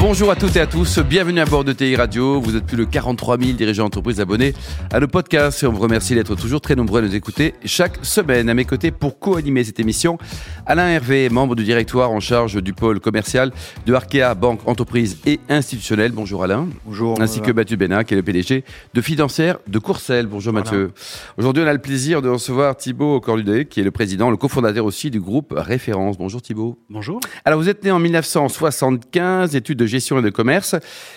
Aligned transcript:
Bonjour 0.00 0.30
à 0.30 0.34
toutes 0.34 0.56
et 0.56 0.60
à 0.60 0.66
tous, 0.66 0.98
bienvenue 0.98 1.40
à 1.40 1.44
bord 1.44 1.62
de 1.62 1.74
TI 1.74 1.94
Radio. 1.94 2.40
Vous 2.40 2.56
êtes 2.56 2.64
plus 2.64 2.78
de 2.78 2.84
43 2.84 3.38
000 3.38 3.52
dirigeants 3.52 3.84
d'entreprise 3.84 4.18
abonnés 4.18 4.54
à 4.90 4.98
nos 4.98 5.08
podcasts 5.08 5.62
et 5.62 5.66
on 5.66 5.72
vous 5.72 5.82
remercie 5.82 6.14
d'être 6.14 6.34
toujours 6.36 6.62
très 6.62 6.74
nombreux 6.74 7.00
à 7.00 7.02
nous 7.02 7.14
écouter 7.14 7.54
chaque 7.66 7.98
semaine. 8.02 8.48
À 8.48 8.54
mes 8.54 8.64
côtés 8.64 8.92
pour 8.92 9.18
co-animer 9.18 9.62
cette 9.62 9.78
émission, 9.78 10.16
Alain 10.64 10.88
Hervé, 10.88 11.28
membre 11.28 11.54
du 11.54 11.64
directoire 11.64 12.12
en 12.12 12.18
charge 12.18 12.62
du 12.62 12.72
pôle 12.72 12.98
commercial 12.98 13.52
de 13.84 13.92
Arkea 13.92 14.34
Banque 14.34 14.66
Entreprise 14.66 15.18
et 15.26 15.38
Institutionnelle. 15.50 16.12
Bonjour 16.12 16.44
Alain. 16.44 16.66
Bonjour. 16.86 17.20
Ainsi 17.20 17.42
que 17.42 17.52
Mathieu 17.52 17.76
Bénin, 17.76 18.02
qui 18.02 18.14
est 18.14 18.16
le 18.16 18.22
PDG 18.22 18.64
de 18.94 19.00
Financière 19.02 19.58
de 19.68 19.78
Courcelles. 19.78 20.26
Bonjour 20.26 20.54
Mathieu. 20.54 20.92
Aujourd'hui, 21.36 21.62
on 21.62 21.66
a 21.66 21.74
le 21.74 21.78
plaisir 21.78 22.22
de 22.22 22.30
recevoir 22.30 22.74
Thibaut 22.74 23.20
Corludet, 23.20 23.66
qui 23.66 23.80
est 23.80 23.84
le 23.84 23.90
président, 23.90 24.30
le 24.30 24.38
cofondateur 24.38 24.86
aussi 24.86 25.10
du 25.10 25.20
groupe 25.20 25.52
Référence. 25.54 26.16
Bonjour 26.16 26.40
Thibaut. 26.40 26.78
Bonjour. 26.88 27.20
Alors, 27.44 27.60
vous 27.60 27.68
êtes 27.68 27.84
né 27.84 27.90
en 27.90 27.98
1975, 27.98 29.54
études 29.54 29.76
de 29.76 29.89
gestion 29.90 30.18
et 30.18 30.22
de 30.22 30.30
commerce, 30.30 30.74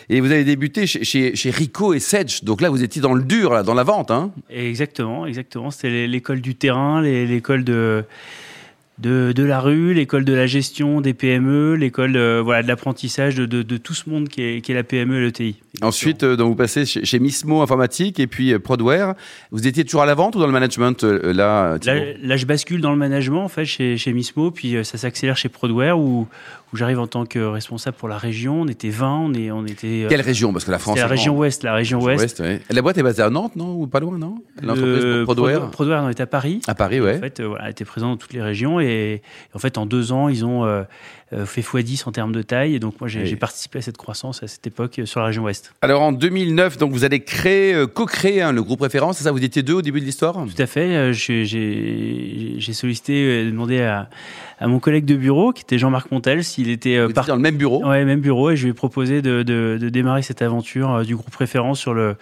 et 0.09 0.19
vous 0.19 0.31
avez 0.31 0.43
débuté 0.43 0.87
chez, 0.87 1.03
chez, 1.03 1.35
chez 1.35 1.49
Rico 1.49 1.93
et 1.93 1.99
Sedge. 1.99 2.43
Donc 2.43 2.61
là, 2.61 2.69
vous 2.69 2.83
étiez 2.83 3.01
dans 3.01 3.13
le 3.13 3.23
dur, 3.23 3.53
là, 3.53 3.63
dans 3.63 3.73
la 3.73 3.83
vente. 3.83 4.11
Hein 4.11 4.31
Exactement, 4.49 5.25
exactement. 5.25 5.71
C'était 5.71 6.07
l'école 6.07 6.41
du 6.41 6.55
terrain, 6.55 7.01
l'école 7.01 7.63
de, 7.63 8.03
de, 8.99 9.33
de, 9.35 9.43
la 9.43 9.59
rue, 9.59 9.93
l'école 9.93 10.23
de 10.23 10.33
la 10.33 10.45
gestion 10.45 11.01
des 11.01 11.13
PME, 11.13 11.75
l'école 11.75 12.15
euh, 12.15 12.41
voilà, 12.43 12.61
de 12.61 12.67
l'apprentissage 12.67 13.35
de, 13.35 13.45
de, 13.45 13.63
de, 13.63 13.77
tout 13.77 13.93
ce 13.93 14.09
monde 14.09 14.29
qui 14.29 14.41
est, 14.41 14.61
qui 14.61 14.71
est 14.71 14.75
la 14.75 14.83
PME 14.83 15.17
et 15.17 15.25
l'ETI. 15.25 15.55
Ensuite, 15.81 16.23
euh, 16.23 16.35
donc 16.35 16.49
vous 16.49 16.55
passez 16.55 16.85
chez, 16.85 17.03
chez 17.03 17.19
Mismo 17.19 17.61
Informatique 17.61 18.19
et 18.19 18.27
puis 18.27 18.53
euh, 18.53 18.59
Prodware. 18.59 19.15
Vous 19.51 19.67
étiez 19.67 19.83
toujours 19.83 20.03
à 20.03 20.05
la 20.05 20.13
vente 20.13 20.35
ou 20.35 20.39
dans 20.39 20.45
le 20.45 20.53
management 20.53 21.03
euh, 21.03 21.33
là, 21.33 21.77
là, 21.83 22.03
là, 22.21 22.37
je 22.37 22.45
bascule 22.45 22.81
dans 22.81 22.91
le 22.91 22.97
management 22.97 23.43
en 23.43 23.49
fait 23.49 23.65
chez, 23.65 23.97
chez 23.97 24.13
Mismo, 24.13 24.51
puis 24.51 24.75
ça 24.83 24.97
s'accélère 24.97 25.37
chez 25.37 25.49
Prodware 25.49 25.97
où, 25.97 26.27
où 26.73 26.77
j'arrive 26.77 26.99
en 26.99 27.07
tant 27.07 27.25
que 27.25 27.39
responsable 27.39 27.95
pour 27.97 28.07
la 28.07 28.17
région. 28.17 28.61
On 28.61 28.67
était 28.67 28.89
20, 28.89 29.15
on, 29.15 29.33
est, 29.33 29.51
on 29.51 29.65
était. 29.65 30.07
Quelle 30.09 30.21
région? 30.21 30.51
Parce 30.51 30.65
que 30.65 30.71
la 30.71 30.79
France. 30.79 30.97
la 30.97 31.07
région 31.07 31.37
ouest, 31.37 31.63
la 31.63 31.73
région 31.73 32.01
ouest. 32.01 32.19
ouest 32.19 32.39
ouais. 32.39 32.61
La 32.69 32.81
boîte 32.81 32.97
est 32.97 33.03
basée 33.03 33.21
à 33.21 33.29
Nantes, 33.29 33.55
non? 33.55 33.75
Ou 33.75 33.87
pas 33.87 33.99
loin, 33.99 34.17
non? 34.17 34.39
L'entreprise 34.61 35.23
Prodware. 35.25 35.69
Prodware, 35.69 36.03
on 36.03 36.09
est 36.09 36.19
à 36.19 36.25
Paris. 36.25 36.61
À 36.67 36.73
Paris, 36.73 36.99
ouais. 36.99 37.17
En 37.17 37.19
fait, 37.19 37.39
euh, 37.39 37.47
voilà, 37.47 37.65
elle 37.65 37.71
était 37.71 37.85
présente 37.85 38.11
dans 38.11 38.17
toutes 38.17 38.33
les 38.33 38.41
régions 38.41 38.79
et, 38.79 39.21
en 39.53 39.59
fait, 39.59 39.77
en 39.77 39.85
deux 39.85 40.11
ans, 40.11 40.29
ils 40.29 40.43
ont 40.43 40.65
euh, 40.65 40.83
fait 41.45 41.61
x10 41.61 42.07
en 42.07 42.11
termes 42.11 42.31
de 42.31 42.41
taille. 42.41 42.75
Et 42.75 42.79
donc, 42.79 42.99
moi, 42.99 43.07
j'ai 43.07 43.23
oui. 43.23 43.35
participé 43.35 43.79
à 43.79 43.81
cette 43.81 43.97
croissance 43.97 44.43
à 44.43 44.47
cette 44.47 44.65
époque 44.67 45.01
sur 45.05 45.19
la 45.19 45.27
région 45.27 45.43
ouest. 45.43 45.73
Alors, 45.81 46.01
en 46.01 46.11
2009, 46.11 46.77
donc, 46.77 46.91
vous 46.91 47.03
allez 47.03 47.21
créer, 47.21 47.73
euh, 47.73 47.87
co-créer 47.87 48.41
hein, 48.41 48.51
le 48.51 48.63
groupe 48.63 48.81
référence. 48.81 49.17
C'est 49.17 49.23
ça 49.23 49.31
Vous 49.31 49.43
étiez 49.43 49.63
deux 49.63 49.73
au 49.73 49.81
début 49.81 49.99
de 49.99 50.05
l'histoire? 50.05 50.33
Tout 50.33 50.61
à 50.61 50.65
fait. 50.65 50.95
Euh, 50.95 51.13
j'ai 51.13 52.73
sollicité, 52.73 53.45
demandé 53.45 53.81
à, 53.81 54.09
à, 54.59 54.67
mon 54.67 54.79
collègue 54.79 55.05
de 55.05 55.15
bureau, 55.15 55.51
qui 55.53 55.63
était 55.63 55.77
Jean-Marc 55.77 56.11
Montel, 56.11 56.43
s'il 56.43 56.69
était 56.69 56.97
euh, 56.97 57.09
par... 57.09 57.25
dans 57.25 57.35
le 57.35 57.41
même 57.41 57.57
bureau? 57.57 57.85
Ouais, 57.85 58.05
même 58.05 58.21
bureau. 58.21 58.51
Et 58.51 58.55
je 58.55 58.63
lui 58.63 58.71
ai 58.71 58.73
proposé 58.73 59.21
de, 59.21 59.43
de, 59.43 59.77
de 59.79 59.89
démarrer 59.89 60.21
cette 60.21 60.41
aventure 60.41 60.91
euh, 60.91 61.03
du 61.03 61.15
groupe 61.15 61.35
référence 61.35 61.79
sur 61.79 61.93
le, 61.93 62.15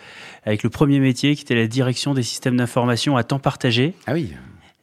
avec 0.46 0.64
le 0.64 0.70
premier 0.70 1.00
métier, 1.00 1.36
qui 1.36 1.44
était 1.44 1.56
la 1.56 1.68
direction 1.68 2.14
des 2.14 2.24
systèmes 2.24 2.58
d'information 2.58 3.18
à 3.18 3.24
temps 3.24 3.40
partagé. 3.40 3.94
Ah 4.08 4.14
oui. 4.14 4.32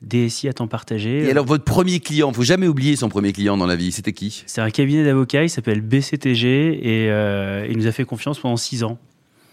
DSI 0.03 0.49
à 0.49 0.53
temps 0.53 0.69
partagé. 0.69 1.25
Et 1.25 1.31
alors 1.31 1.45
votre 1.45 1.65
premier 1.65 2.01
client, 2.01 2.33
faut 2.33 2.43
jamais 2.43 2.69
oublier 2.69 2.97
son 2.97 3.09
premier 3.09 3.33
client 3.33 3.57
dans 3.57 3.67
la 3.67 3.77
vie, 3.77 3.91
c'était 3.91 4.13
qui? 4.13 4.45
C'est 4.47 4.61
un 4.61 4.71
cabinet 4.71 5.05
d'avocats, 5.05 5.43
il 5.43 5.51
s'appelle 5.51 5.81
BCTG 5.81 6.81
et 6.83 7.11
euh, 7.11 7.67
il 7.69 7.77
nous 7.77 7.87
a 7.87 7.93
fait 7.93 8.05
confiance 8.05 8.39
pendant 8.39 8.57
six 8.57 8.85
ans. 8.85 8.99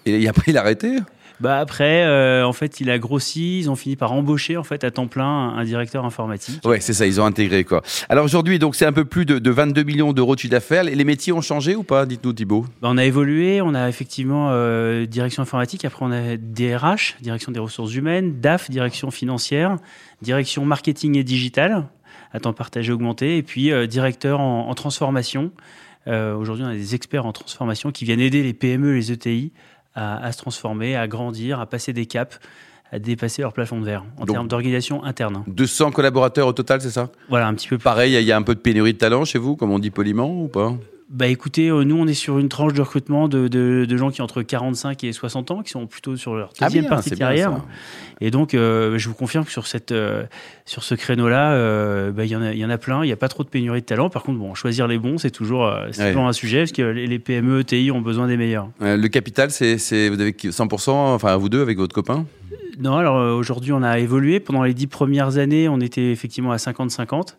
Et 0.06 0.28
après 0.28 0.52
il 0.52 0.58
a 0.58 0.62
arrêté 0.62 0.98
bah 1.40 1.60
après, 1.60 2.06
euh, 2.06 2.46
en 2.46 2.54
fait, 2.54 2.80
il 2.80 2.90
a 2.90 2.98
grossi. 2.98 3.60
Ils 3.60 3.70
ont 3.70 3.76
fini 3.76 3.96
par 3.96 4.12
embaucher 4.14 4.58
en 4.58 4.64
fait 4.64 4.84
à 4.84 4.92
temps 4.92 5.08
plein 5.08 5.50
un 5.50 5.64
directeur 5.64 6.06
informatique. 6.06 6.66
Ouais, 6.66 6.80
c'est 6.80 6.94
ça. 6.94 7.06
Ils 7.06 7.20
ont 7.20 7.26
intégré 7.26 7.64
quoi. 7.64 7.82
Alors 8.10 8.26
aujourd'hui, 8.26 8.60
donc 8.60 8.76
c'est 8.76 8.86
un 8.86 8.94
peu 8.94 9.06
plus 9.06 9.26
de, 9.26 9.40
de 9.40 9.52
22 9.52 9.84
millions 9.84 10.14
d'euros 10.14 10.36
de 10.36 10.40
chiffre 10.40 10.52
d'affaires. 10.52 10.84
Les 10.84 11.04
métiers 11.04 11.34
ont 11.34 11.42
changé 11.42 11.76
ou 11.76 11.84
pas 11.84 12.06
Dites-nous, 12.06 12.34
Thibault? 12.34 12.66
Bah, 12.82 12.90
on 12.92 12.98
a 12.98 13.06
évolué. 13.06 13.62
On 13.62 13.74
a 13.74 13.90
effectivement 13.90 14.50
euh, 14.52 15.06
direction 15.06 15.44
informatique. 15.44 15.86
Après, 15.86 16.06
on 16.06 16.12
a 16.12 16.38
DRH, 16.38 17.18
direction 17.22 17.52
des 17.52 17.60
ressources 17.60 17.94
humaines, 17.96 18.40
DAF, 18.40 18.70
direction 18.70 19.12
financière, 19.12 19.78
direction 20.22 20.66
marketing 20.66 21.18
et 21.18 21.24
digital 21.24 21.88
à 22.34 22.40
temps 22.40 22.54
partagé 22.54 22.92
augmenté, 22.92 23.38
et 23.38 23.44
puis 23.44 23.72
euh, 23.72 23.88
directeur 23.88 24.42
en, 24.42 24.68
en 24.68 24.74
transformation. 24.74 25.52
Euh, 26.08 26.36
aujourd'hui, 26.36 26.66
on 26.66 26.68
a 26.68 26.74
des 26.74 26.94
experts 26.96 27.26
en 27.26 27.32
transformation 27.32 27.92
qui 27.92 28.06
viennent 28.06 28.20
aider 28.20 28.44
les 28.44 28.54
PME, 28.54 28.94
les 28.94 29.12
ETI 29.12 29.52
à, 29.96 30.24
à, 30.24 30.32
se 30.32 30.38
transformer, 30.38 30.96
à 30.96 31.08
grandir, 31.08 31.60
à 31.60 31.66
passer 31.66 31.94
des 31.94 32.06
caps, 32.06 32.40
à 32.92 33.00
dépasser 33.00 33.42
leur 33.42 33.54
plafond 33.54 33.80
de 33.80 33.86
verre 33.86 34.06
en 34.18 34.26
termes 34.26 34.48
d'organisation 34.48 35.04
interne. 35.04 35.44
200 35.48 35.92
collaborateurs 35.92 36.48
au 36.48 36.54
total, 36.54 36.82
c'est 36.82 36.92
ça? 36.92 37.10
Voilà, 37.30 37.48
un 37.48 37.54
petit 37.54 37.68
peu 37.68 37.78
plus. 37.78 37.84
Pareil, 37.84 38.14
il 38.14 38.24
y 38.24 38.32
a 38.32 38.38
un 38.38 38.44
peu 38.44 38.56
de 38.56 38.60
pénurie 38.60 38.94
de 38.94 38.98
talent 38.98 39.26
chez 39.26 39.40
vous, 39.40 39.56
comme 39.56 39.72
on 39.72 39.80
dit 39.80 39.92
poliment, 39.92 40.30
ou 40.30 40.48
pas? 40.48 40.74
Bah 41.10 41.28
écoutez, 41.28 41.70
euh, 41.70 41.84
nous 41.84 41.96
on 41.98 42.08
est 42.08 42.16
sur 42.16 42.40
une 42.40 42.50
tranche 42.50 42.74
de 42.74 42.82
recrutement 42.82 43.28
de, 43.28 43.48
de, 43.48 43.86
de, 43.86 43.98
gens 43.98 44.10
qui 44.10 44.22
ont 44.22 44.24
entre 44.24 44.42
45 44.42 45.04
et 45.04 45.14
60 45.14 45.52
ans, 45.52 45.62
qui 45.62 45.70
sont 45.70 45.86
plutôt 45.86 46.16
sur 46.16 46.36
leur 46.36 46.50
deuxième 46.50 46.68
ah 46.68 46.70
bien, 46.70 46.90
partie 46.90 47.12
de 47.12 47.16
carrière. 47.16 47.62
Et 48.22 48.32
donc, 48.32 48.56
euh, 48.56 48.98
je 48.98 49.08
vous 49.08 49.14
confirme 49.14 49.46
que 49.46 49.52
sur, 49.52 49.68
cette, 49.68 49.92
euh, 49.92 50.24
sur 50.66 50.84
ce 50.84 50.96
créneau-là, 50.96 52.12
bah, 52.12 52.26
il 52.26 52.32
y, 52.32 52.36
en 52.36 52.42
a, 52.42 52.54
y 52.54 52.66
en 52.66 52.72
a 52.72 52.80
plein. 52.80 53.04
Il 53.04 53.08
n'y 53.08 53.14
a 53.14 53.18
pas 53.18 53.28
trop 53.28 53.44
de 53.44 53.50
pénurie 53.50 53.82
de 53.82 53.86
talent. 53.86 54.10
Par 54.10 54.24
contre, 54.24 54.40
bon, 54.40 54.56
choisir 54.56 54.88
les 54.88 54.98
bons, 54.98 55.20
c'est 55.20 55.30
toujours, 55.30 55.72
ouais. 55.72 55.92
toujours 55.92 56.28
un 56.28 56.34
sujet, 56.34 56.60
parce 56.60 56.72
que 56.72 56.82
les 56.82 57.20
PME, 57.20 57.64
TI 57.64 57.92
ont 57.92 58.02
besoin 58.02 58.28
des 58.28 58.38
meilleurs. 58.38 58.70
le 58.80 59.08
capital, 59.08 59.52
c'est 59.52 60.10
vous 60.10 60.20
avez 60.20 60.32
100%, 60.32 60.90
enfin 60.90 61.36
vous 61.38 61.50
deux 61.50 61.62
avec 61.62 61.78
votre 61.78 61.94
copain? 61.94 62.26
Non, 62.80 62.98
alors 62.98 63.38
aujourd'hui, 63.38 63.74
on 63.74 63.84
a 63.84 64.00
évolué. 64.00 64.40
Pendant 64.40 64.64
les 64.64 64.74
dix 64.74 64.88
premières 64.88 65.38
années, 65.38 65.70
on 65.70 65.80
était 65.82 66.12
effectivement 66.12 66.52
à 66.52 66.58
50-50. 66.58 67.36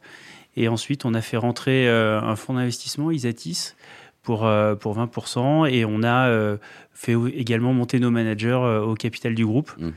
Et 0.57 0.69
ensuite, 0.69 1.05
on 1.05 1.15
a 1.15 1.21
fait 1.21 1.37
rentrer 1.37 1.89
euh, 1.89 2.21
un 2.21 2.35
fonds 2.35 2.55
d'investissement, 2.55 3.11
Isatis, 3.11 3.75
pour, 4.27 4.45
euh, 4.45 4.75
pour 4.75 4.99
20%. 4.99 5.71
Et 5.71 5.85
on 5.85 6.03
a 6.03 6.29
euh, 6.29 6.57
fait 6.93 7.15
également 7.37 7.73
monter 7.73 8.01
nos 8.01 8.11
managers 8.11 8.49
euh, 8.49 8.81
au 8.81 8.95
capital 8.95 9.37
du 9.37 9.47
groupe. 9.47 9.71
Mmh. 9.79 9.89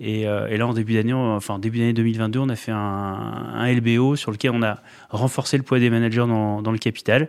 Et, 0.00 0.20
et, 0.22 0.56
là, 0.56 0.66
en 0.66 0.74
début 0.74 0.94
d'année, 0.94 1.12
enfin 1.12 1.58
début 1.58 1.78
d'année 1.78 1.92
2022, 1.92 2.38
on 2.38 2.48
a 2.48 2.56
fait 2.56 2.72
un, 2.72 2.78
un, 2.78 3.72
LBO 3.72 4.16
sur 4.16 4.30
lequel 4.30 4.52
on 4.52 4.62
a 4.62 4.78
renforcé 5.08 5.56
le 5.56 5.62
poids 5.62 5.78
des 5.78 5.90
managers 5.90 6.26
dans, 6.26 6.62
dans 6.62 6.72
le 6.72 6.78
capital. 6.78 7.28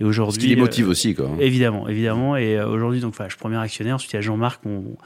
Et 0.00 0.04
aujourd'hui, 0.04 0.42
ce 0.42 0.46
qui 0.46 0.54
les 0.54 0.60
motive 0.60 0.88
aussi, 0.88 1.14
quoi. 1.14 1.30
Évidemment, 1.40 1.88
évidemment. 1.88 2.36
Et 2.36 2.58
aujourd'hui, 2.62 3.00
donc, 3.00 3.10
enfin, 3.10 3.24
je 3.24 3.30
suis 3.30 3.38
premier 3.38 3.58
actionnaire. 3.58 3.96
Ensuite, 3.96 4.12
il 4.12 4.16
y 4.16 4.18
a 4.18 4.22
Jean-Marc, 4.22 4.64
mon 4.64 4.96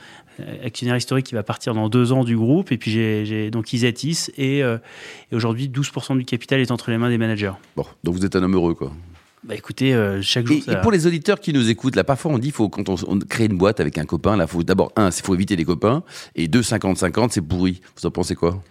actionnaire 0.65 0.97
historique, 0.97 1.27
qui 1.27 1.35
va 1.35 1.43
partir 1.43 1.75
dans 1.75 1.89
deux 1.89 2.13
ans 2.13 2.23
du 2.23 2.37
groupe. 2.37 2.71
Et 2.71 2.79
puis 2.79 2.91
j'ai 2.93 3.51
donc 3.51 3.73
Isatis. 3.73 4.31
Et, 4.37 4.59
et 4.61 5.35
aujourd'hui, 5.35 5.69
12% 5.69 6.17
du 6.17 6.25
capital 6.25 6.61
est 6.61 6.71
entre 6.71 6.91
les 6.91 6.99
mains 6.99 7.11
des 7.11 7.19
managers. 7.19 7.53
Bon, 7.77 7.87
donc 8.05 8.15
vous 8.15 8.25
êtes 8.25 8.37
un 8.37 8.43
homme 8.43 8.55
heureux, 8.55 8.75
quoi. 8.75 8.93
Bah 9.43 9.55
écoutez, 9.55 9.95
euh, 9.95 10.21
chaque 10.21 10.47
jour. 10.47 10.57
Et, 10.57 10.61
ça... 10.61 10.73
et, 10.73 10.81
pour 10.83 10.93
les 10.93 11.07
auditeurs 11.07 11.41
qui 11.41 11.53
nous 11.53 11.71
écoutent, 11.71 11.97
là, 11.97 12.05
parfois 12.05 12.33
on 12.33 12.39
dit, 12.39 12.51
faut 12.51 12.69
quand 12.69 12.89
on, 12.89 12.97
on 13.07 13.19
crée 13.19 13.47
une 13.47 13.57
boîte 13.57 13.81
avec 13.81 13.97
un 13.97 14.05
copain, 14.05 14.37
là, 14.37 14.47
faut 14.47 14.63
d'abord 14.63 14.93
un, 14.97 15.11
il 15.11 15.23
faut 15.23 15.35
éviter 15.35 15.57
les 15.57 15.65
copains, 15.65 16.03
et 16.35 16.47
deux, 16.47 16.61
50-50, 16.61 17.31
c'est 17.31 17.41
pourri. 17.41 17.81
Vous 17.97 18.07
en 18.07 18.11
pensez 18.11 18.35
quoi? 18.35 18.63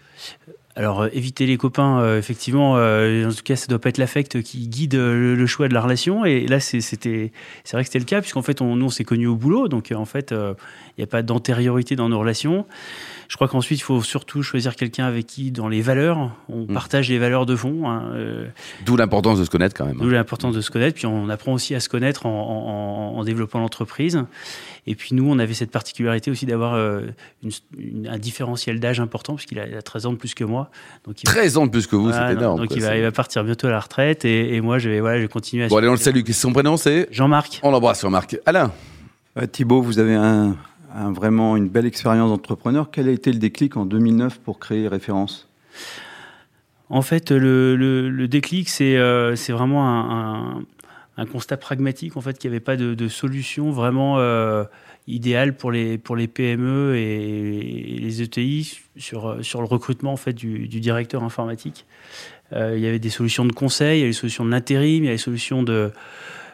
Alors, 0.80 1.02
euh, 1.02 1.10
éviter 1.12 1.46
les 1.46 1.58
copains, 1.58 2.00
euh, 2.00 2.18
effectivement, 2.18 2.78
euh, 2.78 3.28
en 3.28 3.34
tout 3.34 3.44
cas, 3.44 3.58
ça 3.58 3.68
doit 3.68 3.80
pas 3.80 3.90
être 3.90 3.98
l'affect 3.98 4.42
qui 4.42 4.70
guide 4.70 4.94
le, 4.94 5.36
le, 5.36 5.46
choix 5.46 5.68
de 5.68 5.74
la 5.74 5.82
relation. 5.82 6.24
Et 6.24 6.48
là, 6.48 6.62
c'était, 6.62 7.34
c'est 7.66 7.76
vrai 7.76 7.84
que 7.84 7.90
c'était 7.90 8.00
le 8.00 8.06
cas, 8.06 8.22
puisqu'en 8.22 8.42
fait, 8.42 8.62
on, 8.62 8.78
nous, 8.78 8.86
on 8.86 8.90
s'est 8.90 9.04
connus 9.04 9.28
au 9.28 9.36
boulot. 9.36 9.68
Donc, 9.68 9.92
en 9.94 10.06
fait, 10.06 10.32
il 10.32 10.56
n'y 10.98 11.04
a 11.04 11.08
pas 11.08 11.22
d'antériorité 11.22 11.98
dans 11.98 12.08
nos 12.08 12.18
relations. 12.18 12.66
Je 13.30 13.36
crois 13.36 13.48
qu'ensuite, 13.48 13.80
il 13.80 13.84
faut 13.84 14.02
surtout 14.02 14.42
choisir 14.42 14.76
quelqu'un 14.76 15.06
avec 15.06 15.28
qui, 15.28 15.52
dans 15.52 15.68
les 15.68 15.82
valeurs, 15.82 16.32
on 16.50 16.64
mmh. 16.64 16.74
partage 16.74 17.10
les 17.10 17.20
valeurs 17.20 17.46
de 17.46 17.56
fond. 17.56 17.88
Hein, 17.88 18.12
euh, 18.16 18.48
D'où 18.86 18.98
l'importance 18.98 19.38
de 19.38 19.44
se 19.44 19.52
connaître 19.52 19.76
quand 19.78 19.86
même. 19.86 19.98
D'où 19.98 20.10
l'importance 20.10 20.56
de 20.56 20.62
se 20.62 20.72
connaître. 20.72 20.96
Puis 20.96 21.06
on 21.06 21.30
apprend 21.30 21.54
aussi 21.54 21.76
à 21.76 21.80
se 21.80 21.90
connaître 21.90 22.26
en, 22.26 23.14
en, 23.16 23.20
en 23.20 23.24
développant 23.24 23.60
l'entreprise. 23.60 24.26
Et 24.90 24.96
puis 24.96 25.14
nous, 25.14 25.30
on 25.30 25.38
avait 25.38 25.54
cette 25.54 25.70
particularité 25.70 26.32
aussi 26.32 26.48
d'avoir 26.48 26.74
euh, 26.74 27.02
un 28.08 28.18
différentiel 28.18 28.80
d'âge 28.80 29.00
important, 29.00 29.36
puisqu'il 29.36 29.60
a, 29.60 29.78
a, 29.78 29.82
13 29.84 30.08
ans 30.08 30.14
de 30.14 30.18
plus 30.18 30.34
que 30.34 30.44
moi. 30.44 30.72
Donc, 31.06 31.22
il 31.22 31.28
13 31.28 31.54
va... 31.54 31.62
ans 31.62 31.66
de 31.68 31.72
plus 31.72 31.86
que 31.86 31.96
vous, 31.96 32.10
voilà, 32.10 32.30
c'est 32.30 32.34
énorme. 32.34 32.58
Donc 32.58 32.76
il 32.76 32.82
va, 32.82 32.98
il 32.98 33.04
va, 33.04 33.12
partir 33.12 33.44
bientôt 33.44 33.68
à 33.68 33.70
la 33.70 33.82
retraite. 33.82 34.26
Et, 34.26 34.56
et 34.56 34.62
moi, 34.62 34.80
je 34.80 34.90
vais, 34.90 35.00
voilà, 35.00 35.18
je 35.18 35.22
vais 35.22 35.28
continuer 35.28 35.66
à... 35.66 35.68
Bon, 35.68 35.78
allez, 35.78 35.88
on 35.88 35.92
le 35.92 35.98
salue. 35.98 36.28
Son 36.32 36.52
prénom, 36.52 36.76
c'est? 36.76 37.08
Jean-Marc. 37.12 37.60
On 37.62 37.70
l'embrasse, 37.70 38.02
Jean-Marc. 38.02 38.40
Alain 38.48 38.72
euh, 39.38 39.46
Thibault, 39.46 39.84
vous 39.84 40.00
avez 40.00 40.16
un, 40.16 40.58
un, 40.96 41.12
vraiment 41.12 41.56
une 41.56 41.70
belle 41.70 41.86
expérience 41.86 42.32
d'entrepreneur. 42.32 42.90
Quel 42.92 43.08
a 43.10 43.12
été 43.12 43.32
le 43.32 43.38
déclic 43.38 43.78
en 43.78 43.86
2009 43.86 44.40
pour 44.40 44.58
créer 44.58 44.88
Référence? 44.88 45.48
En 46.90 47.04
fait, 47.04 47.30
le, 47.30 47.76
le, 47.76 48.10
le 48.10 48.28
déclic, 48.28 48.70
c'est 48.70 48.98
euh, 48.98 49.36
vraiment 49.50 49.88
un, 49.88 50.58
un, 50.58 50.64
un, 51.20 51.26
constat 51.26 51.58
pragmatique, 51.58 52.18
en 52.18 52.22
fait, 52.22 52.38
qu'il 52.38 52.50
n'y 52.50 52.56
avait 52.56 52.64
pas 52.64 52.78
de, 52.78 52.94
de, 52.94 53.08
solution 53.08 53.72
vraiment 53.72 54.20
euh, 54.20 54.64
idéale 55.08 55.56
pour 55.56 55.72
les, 55.72 55.98
pour 55.98 56.16
les 56.16 56.28
PME 56.28 56.96
et, 56.96 57.96
et 57.96 58.00
les 58.00 58.22
ETI 58.22 58.80
sur, 58.98 59.38
sur 59.42 59.62
le 59.62 59.68
recrutement 59.68 60.14
en 60.14 60.18
fait, 60.18 60.34
du, 60.34 60.68
du 60.68 60.80
directeur 60.80 61.24
informatique. 61.24 61.86
Euh, 62.54 62.74
il 62.76 62.84
y 62.84 62.88
avait 62.88 63.00
des 63.00 63.10
solutions 63.10 63.46
de 63.46 63.52
conseil, 63.52 64.00
il 64.00 64.02
y 64.02 64.04
avait 64.04 64.12
des 64.12 64.18
solutions 64.18 64.46
de 64.46 64.52
l'intérim, 64.52 65.04
il 65.04 65.06
y 65.06 65.08
avait 65.08 65.16
des 65.16 65.22
solutions 65.22 65.64
de 65.64 65.92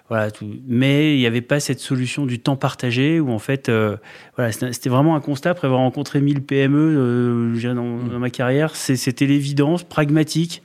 voilà, 0.08 0.30
tout. 0.30 0.48
Mais 0.68 1.16
il 1.16 1.20
n'y 1.20 1.26
avait 1.26 1.42
pas 1.42 1.60
cette 1.60 1.80
solution 1.80 2.28
du 2.28 2.40
temps 2.40 2.56
partagé 2.56 3.20
où 3.20 3.32
en 3.32 3.40
fait, 3.40 3.70
euh, 3.70 3.98
voilà, 4.36 4.52
c'était 4.52 4.90
vraiment 4.90 5.16
un 5.16 5.20
constat 5.20 5.52
après 5.52 5.66
avoir 5.66 5.82
rencontré 5.82 6.22
1000 6.22 6.44
PME 6.44 7.56
dans, 7.74 7.74
mmh. 7.74 8.10
dans, 8.10 8.20
ma 8.20 8.30
carrière. 8.30 8.76
C'était 8.76 9.26
l'évidence 9.26 9.84
pragmatique 9.84 10.62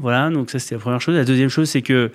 voilà, 0.00 0.30
donc 0.30 0.50
ça 0.50 0.58
c'était 0.58 0.74
la 0.74 0.80
première 0.80 1.00
chose. 1.00 1.14
La 1.14 1.24
deuxième 1.24 1.48
chose, 1.48 1.68
c'est 1.68 1.82
que 1.82 2.10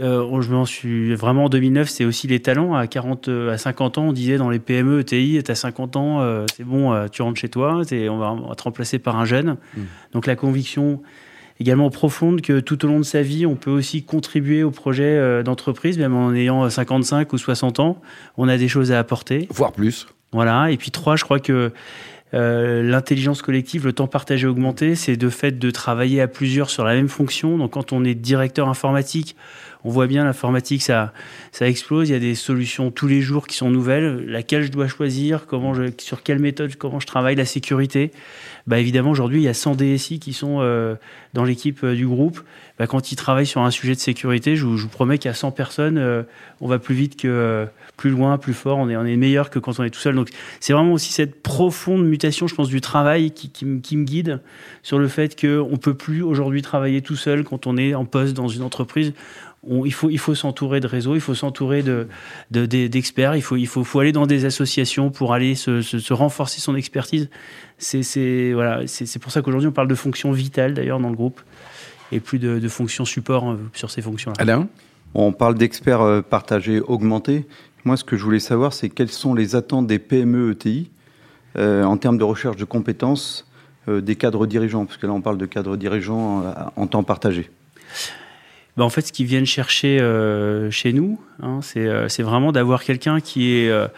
euh, 0.00 0.42
je 0.42 0.50
m'en 0.50 0.64
suis 0.64 1.14
vraiment 1.14 1.44
en 1.44 1.48
2009, 1.48 1.88
c'est 1.88 2.04
aussi 2.04 2.26
les 2.26 2.40
talents. 2.40 2.74
À 2.74 2.86
40, 2.86 3.28
à 3.28 3.58
50 3.58 3.98
ans, 3.98 4.08
on 4.08 4.12
disait 4.12 4.38
dans 4.38 4.50
les 4.50 4.58
PME, 4.58 5.00
ETI, 5.00 5.40
à 5.46 5.54
50 5.54 5.96
ans, 5.96 6.20
euh, 6.20 6.46
c'est 6.54 6.64
bon, 6.64 6.92
euh, 6.92 7.08
tu 7.08 7.22
rentres 7.22 7.40
chez 7.40 7.48
toi, 7.48 7.82
on 7.90 8.18
va, 8.18 8.32
on 8.32 8.48
va, 8.48 8.54
te 8.54 8.62
remplacer 8.62 8.98
par 8.98 9.18
un 9.18 9.24
jeune. 9.24 9.56
Mm. 9.76 9.80
Donc 10.12 10.26
la 10.26 10.36
conviction 10.36 11.00
également 11.60 11.90
profonde 11.90 12.40
que 12.40 12.60
tout 12.60 12.84
au 12.84 12.88
long 12.88 12.98
de 12.98 13.04
sa 13.04 13.22
vie, 13.22 13.46
on 13.46 13.54
peut 13.54 13.70
aussi 13.70 14.02
contribuer 14.02 14.62
au 14.62 14.70
projet 14.70 15.42
d'entreprise, 15.42 15.98
même 15.98 16.16
en 16.16 16.32
ayant 16.32 16.68
55 16.70 17.32
ou 17.32 17.38
60 17.38 17.80
ans, 17.80 18.00
on 18.38 18.48
a 18.48 18.56
des 18.56 18.68
choses 18.68 18.92
à 18.92 18.98
apporter. 18.98 19.46
Voire 19.50 19.72
plus. 19.72 20.06
Voilà. 20.32 20.70
Et 20.70 20.76
puis 20.76 20.90
trois, 20.90 21.16
je 21.16 21.24
crois 21.24 21.38
que 21.38 21.70
euh, 22.32 22.82
l'intelligence 22.82 23.42
collective, 23.42 23.84
le 23.84 23.92
temps 23.92 24.06
partagé 24.06 24.46
augmenté, 24.46 24.94
c'est 24.94 25.16
de 25.16 25.28
fait 25.28 25.58
de 25.58 25.70
travailler 25.70 26.20
à 26.20 26.28
plusieurs 26.28 26.70
sur 26.70 26.84
la 26.84 26.94
même 26.94 27.08
fonction. 27.08 27.58
Donc 27.58 27.72
quand 27.72 27.92
on 27.92 28.04
est 28.04 28.14
directeur 28.14 28.68
informatique, 28.68 29.36
on 29.84 29.90
voit 29.90 30.06
bien 30.06 30.24
l'informatique, 30.24 30.82
ça, 30.82 31.12
explose. 31.60 32.10
Il 32.10 32.12
y 32.12 32.16
a 32.16 32.20
des 32.20 32.34
solutions 32.34 32.90
tous 32.90 33.06
les 33.06 33.22
jours 33.22 33.46
qui 33.46 33.56
sont 33.56 33.70
nouvelles. 33.70 34.26
Laquelle 34.26 34.62
je 34.62 34.70
dois 34.70 34.88
choisir, 34.88 35.46
sur 35.98 36.22
quelle 36.22 36.38
méthode, 36.38 36.76
comment 36.76 37.00
je 37.00 37.06
travaille, 37.06 37.34
la 37.34 37.46
sécurité? 37.46 38.12
Bah 38.70 38.78
évidemment, 38.78 39.10
aujourd'hui, 39.10 39.40
il 39.40 39.42
y 39.42 39.48
a 39.48 39.52
100 39.52 39.74
DSI 39.74 40.20
qui 40.20 40.32
sont 40.32 40.58
euh, 40.60 40.94
dans 41.34 41.42
l'équipe 41.42 41.82
euh, 41.82 41.96
du 41.96 42.06
groupe. 42.06 42.40
Bah, 42.78 42.86
quand 42.86 43.10
ils 43.10 43.16
travaillent 43.16 43.44
sur 43.44 43.62
un 43.62 43.72
sujet 43.72 43.96
de 43.96 43.98
sécurité, 43.98 44.54
je 44.54 44.64
vous, 44.64 44.86
promets 44.86 45.18
qu'à 45.18 45.34
100 45.34 45.50
personnes, 45.50 45.98
euh, 45.98 46.22
on 46.60 46.68
va 46.68 46.78
plus 46.78 46.94
vite 46.94 47.20
que 47.20 47.66
plus 47.96 48.10
loin, 48.10 48.38
plus 48.38 48.54
fort. 48.54 48.78
On 48.78 48.88
est, 48.88 49.16
meilleur 49.16 49.50
que 49.50 49.58
quand 49.58 49.80
on 49.80 49.82
est 49.82 49.90
tout 49.90 49.98
seul. 49.98 50.14
Donc, 50.14 50.28
c'est 50.60 50.72
vraiment 50.72 50.92
aussi 50.92 51.12
cette 51.12 51.42
profonde 51.42 52.06
mutation, 52.06 52.46
je 52.46 52.54
pense, 52.54 52.68
du 52.68 52.80
travail 52.80 53.32
qui, 53.32 53.64
me 53.64 53.80
guide 53.80 54.40
sur 54.84 55.00
le 55.00 55.08
fait 55.08 55.34
qu'on 55.34 55.72
ne 55.72 55.76
peut 55.76 55.94
plus 55.94 56.22
aujourd'hui 56.22 56.62
travailler 56.62 57.02
tout 57.02 57.16
seul 57.16 57.42
quand 57.42 57.66
on 57.66 57.76
est 57.76 57.96
en 57.96 58.04
poste 58.04 58.34
dans 58.34 58.46
une 58.46 58.62
entreprise 58.62 59.14
il 59.84 59.92
faut, 59.92 60.34
s'entourer 60.34 60.80
de 60.80 60.86
réseaux, 60.86 61.14
il 61.14 61.20
faut 61.20 61.34
s'entourer 61.34 61.82
de, 61.82 62.06
d'experts, 62.50 63.36
il, 63.36 63.42
faut, 63.42 64.00
aller 64.00 64.12
dans 64.12 64.26
des 64.26 64.46
associations 64.46 65.10
pour 65.10 65.34
aller 65.34 65.54
se, 65.54 66.12
renforcer 66.12 66.60
son 66.60 66.74
expertise. 66.74 67.28
C'est, 67.80 68.52
voilà, 68.52 68.86
c'est, 68.86 69.18
pour 69.18 69.32
ça 69.32 69.42
qu'aujourd'hui 69.42 69.68
on 69.68 69.72
parle 69.72 69.88
de 69.88 69.94
fonctions 69.94 70.32
vitales 70.32 70.74
d'ailleurs 70.74 71.00
dans 71.00 71.08
le 71.08 71.16
groupe 71.16 71.40
et 72.12 72.20
plus 72.20 72.38
de, 72.38 72.58
de 72.58 72.68
fonctions 72.68 73.04
support 73.04 73.44
hein, 73.44 73.58
sur 73.72 73.90
ces 73.90 74.02
fonctions-là. 74.02 74.36
Alain? 74.38 74.68
On 75.14 75.32
parle 75.32 75.56
d'experts 75.56 76.02
euh, 76.02 76.22
partagés 76.22 76.80
augmentés. 76.80 77.46
Moi, 77.84 77.96
ce 77.96 78.04
que 78.04 78.16
je 78.16 78.22
voulais 78.22 78.40
savoir, 78.40 78.72
c'est 78.72 78.90
quelles 78.90 79.10
sont 79.10 79.34
les 79.34 79.56
attentes 79.56 79.86
des 79.86 79.98
PME 79.98 80.52
ETI 80.52 80.90
euh, 81.56 81.82
en 81.82 81.96
termes 81.96 82.18
de 82.18 82.24
recherche 82.24 82.56
de 82.56 82.64
compétences 82.64 83.48
euh, 83.88 84.00
des 84.00 84.14
cadres 84.14 84.46
dirigeants, 84.46 84.84
parce 84.84 84.98
que 84.98 85.06
là 85.06 85.12
on 85.12 85.20
parle 85.20 85.38
de 85.38 85.46
cadres 85.46 85.76
dirigeants 85.76 86.44
en 86.76 86.86
temps 86.86 87.02
partagé. 87.02 87.50
Bah, 88.76 88.84
en 88.84 88.90
fait, 88.90 89.02
ce 89.02 89.12
qu'ils 89.12 89.26
viennent 89.26 89.46
chercher 89.46 90.00
euh, 90.00 90.70
chez 90.70 90.92
nous, 90.92 91.20
hein, 91.42 91.60
euh, 91.76 92.08
c'est 92.08 92.22
vraiment 92.22 92.52
d'avoir 92.52 92.84
quelqu'un 92.84 93.20
qui 93.20 93.52
est 93.56 93.68
euh, 93.68 93.88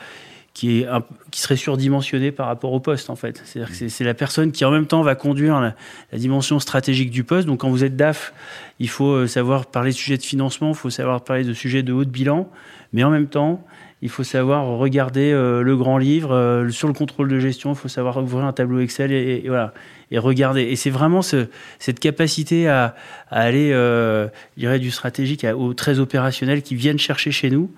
qui, 0.55 0.81
est 0.81 0.89
qui 1.31 1.41
serait 1.41 1.57
surdimensionné 1.57 2.31
par 2.31 2.47
rapport 2.47 2.73
au 2.73 2.81
poste 2.81 3.11
en 3.11 3.17
fait. 3.17 3.43
C'est-à-dire 3.45 3.77
que 3.77 3.89
c'est 3.89 4.05
la 4.05 4.15
personne 4.15 4.53
qui 4.53 4.65
en 4.65 4.71
même 4.71 4.87
temps 4.87 5.03
va 5.03 5.15
conduire 5.15 5.61
la, 5.61 5.75
dimension 6.19 6.61
stratégique 6.61 7.11
du 7.11 7.25
poste. 7.25 7.47
Donc 7.47 7.61
quand 7.61 7.71
vous 7.71 7.85
êtes 7.85 7.97
DAF, 7.97 8.35
il 8.79 8.89
faut 8.89 9.27
savoir 9.27 9.67
parler 9.67 9.91
de 9.91 9.97
sujets 9.97 10.19
de 10.19 10.23
financement, 10.23 10.71
il 10.71 10.77
faut 10.77 10.91
savoir 10.91 11.25
parler 11.25 11.45
de 11.45 11.55
sujets 11.55 11.83
de 11.83 11.93
haut 11.93 12.05
de 12.05 12.11
bilan, 12.11 12.51
mais 12.93 13.03
en 13.03 13.11
même 13.11 13.29
temps, 13.29 13.65
il 14.03 14.09
faut 14.09 14.25
savoir 14.25 14.67
regarder 14.67 15.33
le 15.33 15.77
grand 15.77 15.97
livre 15.97 16.67
sur 16.71 16.89
le 16.89 16.95
contrôle 16.95 17.29
de 17.29 17.39
gestion, 17.39 17.73
il 17.73 17.77
faut 17.77 17.89
savoir 17.89 18.19
ouvrir 18.19 18.45
un 18.45 18.53
tableau 18.53 18.81
Excel 18.81 19.13
et 19.13 19.45
voilà 19.47 19.73
et 20.13 20.19
regarder. 20.19 20.63
Et 20.63 20.77
c'est 20.77 20.91
vraiment 20.91 21.23
ce, 21.23 21.47
cette 21.79 21.99
capacité 21.99 22.69
à, 22.69 22.95
aller, 23.31 23.73
euh, 23.73 24.29
je 24.59 24.77
du 24.77 24.91
stratégique 24.91 25.45
au 25.57 25.73
très 25.73 25.99
opérationnel 25.99 26.63
qui 26.63 26.75
viennent 26.75 26.99
chercher 26.99 27.33
chez 27.33 27.51
nous. 27.51 27.73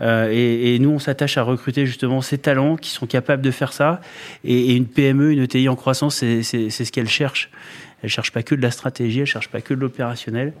Euh, 0.00 0.28
et, 0.30 0.78
nous, 0.78 0.90
on 0.90 0.98
s'attache 0.98 1.38
à 1.38 1.42
recruter 1.42 1.86
justement 1.86 2.20
ces 2.20 2.38
talents 2.38 2.76
qui 2.76 2.90
sont 2.90 3.06
capables 3.06 3.42
de 3.42 3.50
faire 3.50 3.72
ça. 3.72 4.00
Et, 4.44 4.76
une 4.76 4.86
PME, 4.86 5.32
une 5.32 5.42
ETI 5.42 5.68
en 5.68 5.76
croissance, 5.76 6.16
c'est 6.16 6.42
ce 6.42 6.92
qu'elle 6.92 7.08
cherche. 7.08 7.50
Elle 8.02 8.10
cherche 8.10 8.30
pas 8.30 8.42
que 8.42 8.54
de 8.54 8.62
la 8.62 8.70
stratégie, 8.70 9.20
elle 9.20 9.26
cherche 9.26 9.48
pas 9.48 9.62
que 9.62 9.72
de 9.72 9.80
l'opérationnel. 9.80 10.52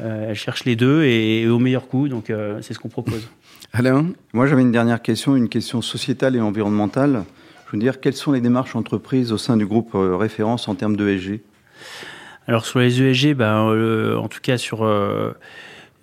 Euh, 0.00 0.30
elle 0.30 0.36
cherche 0.36 0.64
les 0.64 0.76
deux 0.76 1.04
et, 1.04 1.46
au 1.48 1.58
meilleur 1.58 1.88
coût. 1.88 2.08
Donc, 2.08 2.32
c'est 2.60 2.74
ce 2.74 2.78
qu'on 2.78 2.88
propose. 2.88 3.28
Alain, 3.72 4.06
moi 4.32 4.46
j'avais 4.46 4.62
une 4.62 4.70
dernière 4.70 5.02
question, 5.02 5.34
une 5.34 5.48
question 5.48 5.82
sociétale 5.82 6.36
et 6.36 6.40
environnementale 6.40 7.24
dire, 7.78 8.00
quelles 8.00 8.14
sont 8.14 8.32
les 8.32 8.40
démarches 8.40 8.76
entreprises 8.76 9.32
au 9.32 9.38
sein 9.38 9.56
du 9.56 9.66
groupe 9.66 9.94
euh, 9.94 10.16
référence 10.16 10.68
en 10.68 10.74
termes 10.74 10.96
d'ESG 10.96 11.40
Alors 12.46 12.66
sur 12.66 12.78
les 12.78 13.02
ESG, 13.02 13.34
ben, 13.34 13.68
euh, 13.68 14.16
en 14.16 14.28
tout 14.28 14.40
cas 14.40 14.58
sur 14.58 14.84
euh, 14.84 15.32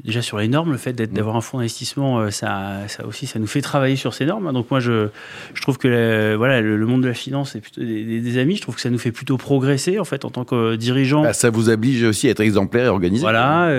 déjà 0.03 0.21
sur 0.21 0.37
les 0.37 0.47
normes, 0.47 0.71
le 0.71 0.77
fait 0.77 0.99
mmh. 0.99 1.07
d'avoir 1.07 1.35
un 1.35 1.41
fonds 1.41 1.57
d'investissement, 1.57 2.29
ça, 2.31 2.79
ça 2.87 3.05
aussi, 3.05 3.27
ça 3.27 3.39
nous 3.39 3.47
fait 3.47 3.61
travailler 3.61 3.95
sur 3.95 4.13
ces 4.13 4.25
normes. 4.25 4.51
Donc 4.51 4.71
moi, 4.71 4.79
je, 4.79 5.09
je 5.53 5.61
trouve 5.61 5.77
que 5.77 6.35
voilà, 6.35 6.61
le, 6.61 6.85
monde 6.85 7.03
de 7.03 7.07
la 7.07 7.13
finance 7.13 7.55
est 7.55 7.61
plutôt 7.61 7.81
des, 7.81 8.37
amis. 8.37 8.55
Je 8.55 8.61
trouve 8.61 8.75
que 8.75 8.81
ça 8.81 8.89
nous 8.89 8.97
fait 8.97 9.11
plutôt 9.11 9.37
progresser 9.37 9.99
en 9.99 10.05
fait 10.05 10.25
en 10.25 10.29
tant 10.29 10.45
que 10.45 10.75
dirigeant. 10.75 11.23
Bah, 11.23 11.33
ça 11.33 11.49
vous 11.49 11.69
oblige 11.69 12.03
aussi 12.03 12.27
à 12.27 12.31
être 12.31 12.41
exemplaire 12.41 12.85
et 12.85 12.89
organisé. 12.89 13.21
Voilà, 13.21 13.69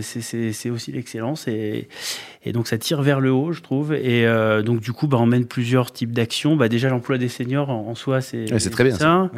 c'est 0.00 0.70
aussi 0.70 0.92
l'excellence 0.92 1.48
et, 1.48 1.88
et 2.42 2.52
donc 2.52 2.68
ça 2.68 2.78
tire 2.78 3.02
vers 3.02 3.20
le 3.20 3.30
haut, 3.30 3.52
je 3.52 3.60
trouve. 3.60 3.92
Et 3.92 4.26
euh, 4.26 4.62
donc 4.62 4.80
du 4.80 4.92
coup, 4.92 5.06
bah, 5.06 5.18
on 5.20 5.26
mène 5.26 5.46
plusieurs 5.46 5.92
types 5.92 6.12
d'actions. 6.12 6.56
Bah, 6.56 6.68
déjà 6.68 6.88
l'emploi 6.88 7.18
des 7.18 7.28
seniors 7.28 7.68
en, 7.68 7.94
soi, 7.94 8.20
c'est 8.20 8.46
très 8.70 8.84
bien. 8.84 8.96
Ça. 8.96 9.30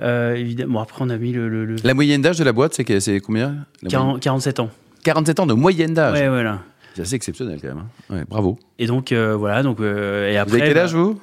Euh, 0.00 0.34
évidemment, 0.34 0.80
après 0.80 1.02
on 1.04 1.10
a 1.10 1.16
mis 1.16 1.32
le. 1.32 1.76
La 1.84 1.94
moyenne 1.94 2.22
d'âge 2.22 2.38
de 2.38 2.44
la 2.44 2.52
boîte, 2.52 2.74
c'est 2.74 3.20
combien? 3.20 3.66
47 3.88 4.60
ans. 4.60 4.70
47 5.04 5.40
ans 5.40 5.46
de 5.46 5.54
moyenne 5.54 5.94
d'âge. 5.94 6.18
Ouais, 6.18 6.28
voilà. 6.28 6.60
C'est 6.94 7.02
assez 7.02 7.14
exceptionnel 7.14 7.58
quand 7.60 7.68
même. 7.68 7.78
Hein. 7.78 8.14
Ouais, 8.14 8.24
bravo. 8.28 8.58
Et 8.78 8.86
donc 8.86 9.12
euh, 9.12 9.36
voilà, 9.36 9.62
donc 9.62 9.80
et 9.80 10.36
après. 10.36 10.50
Vous 10.50 10.62
avez 10.62 10.72
quel 10.72 10.78
âge 10.78 10.94
vous? 10.94 11.20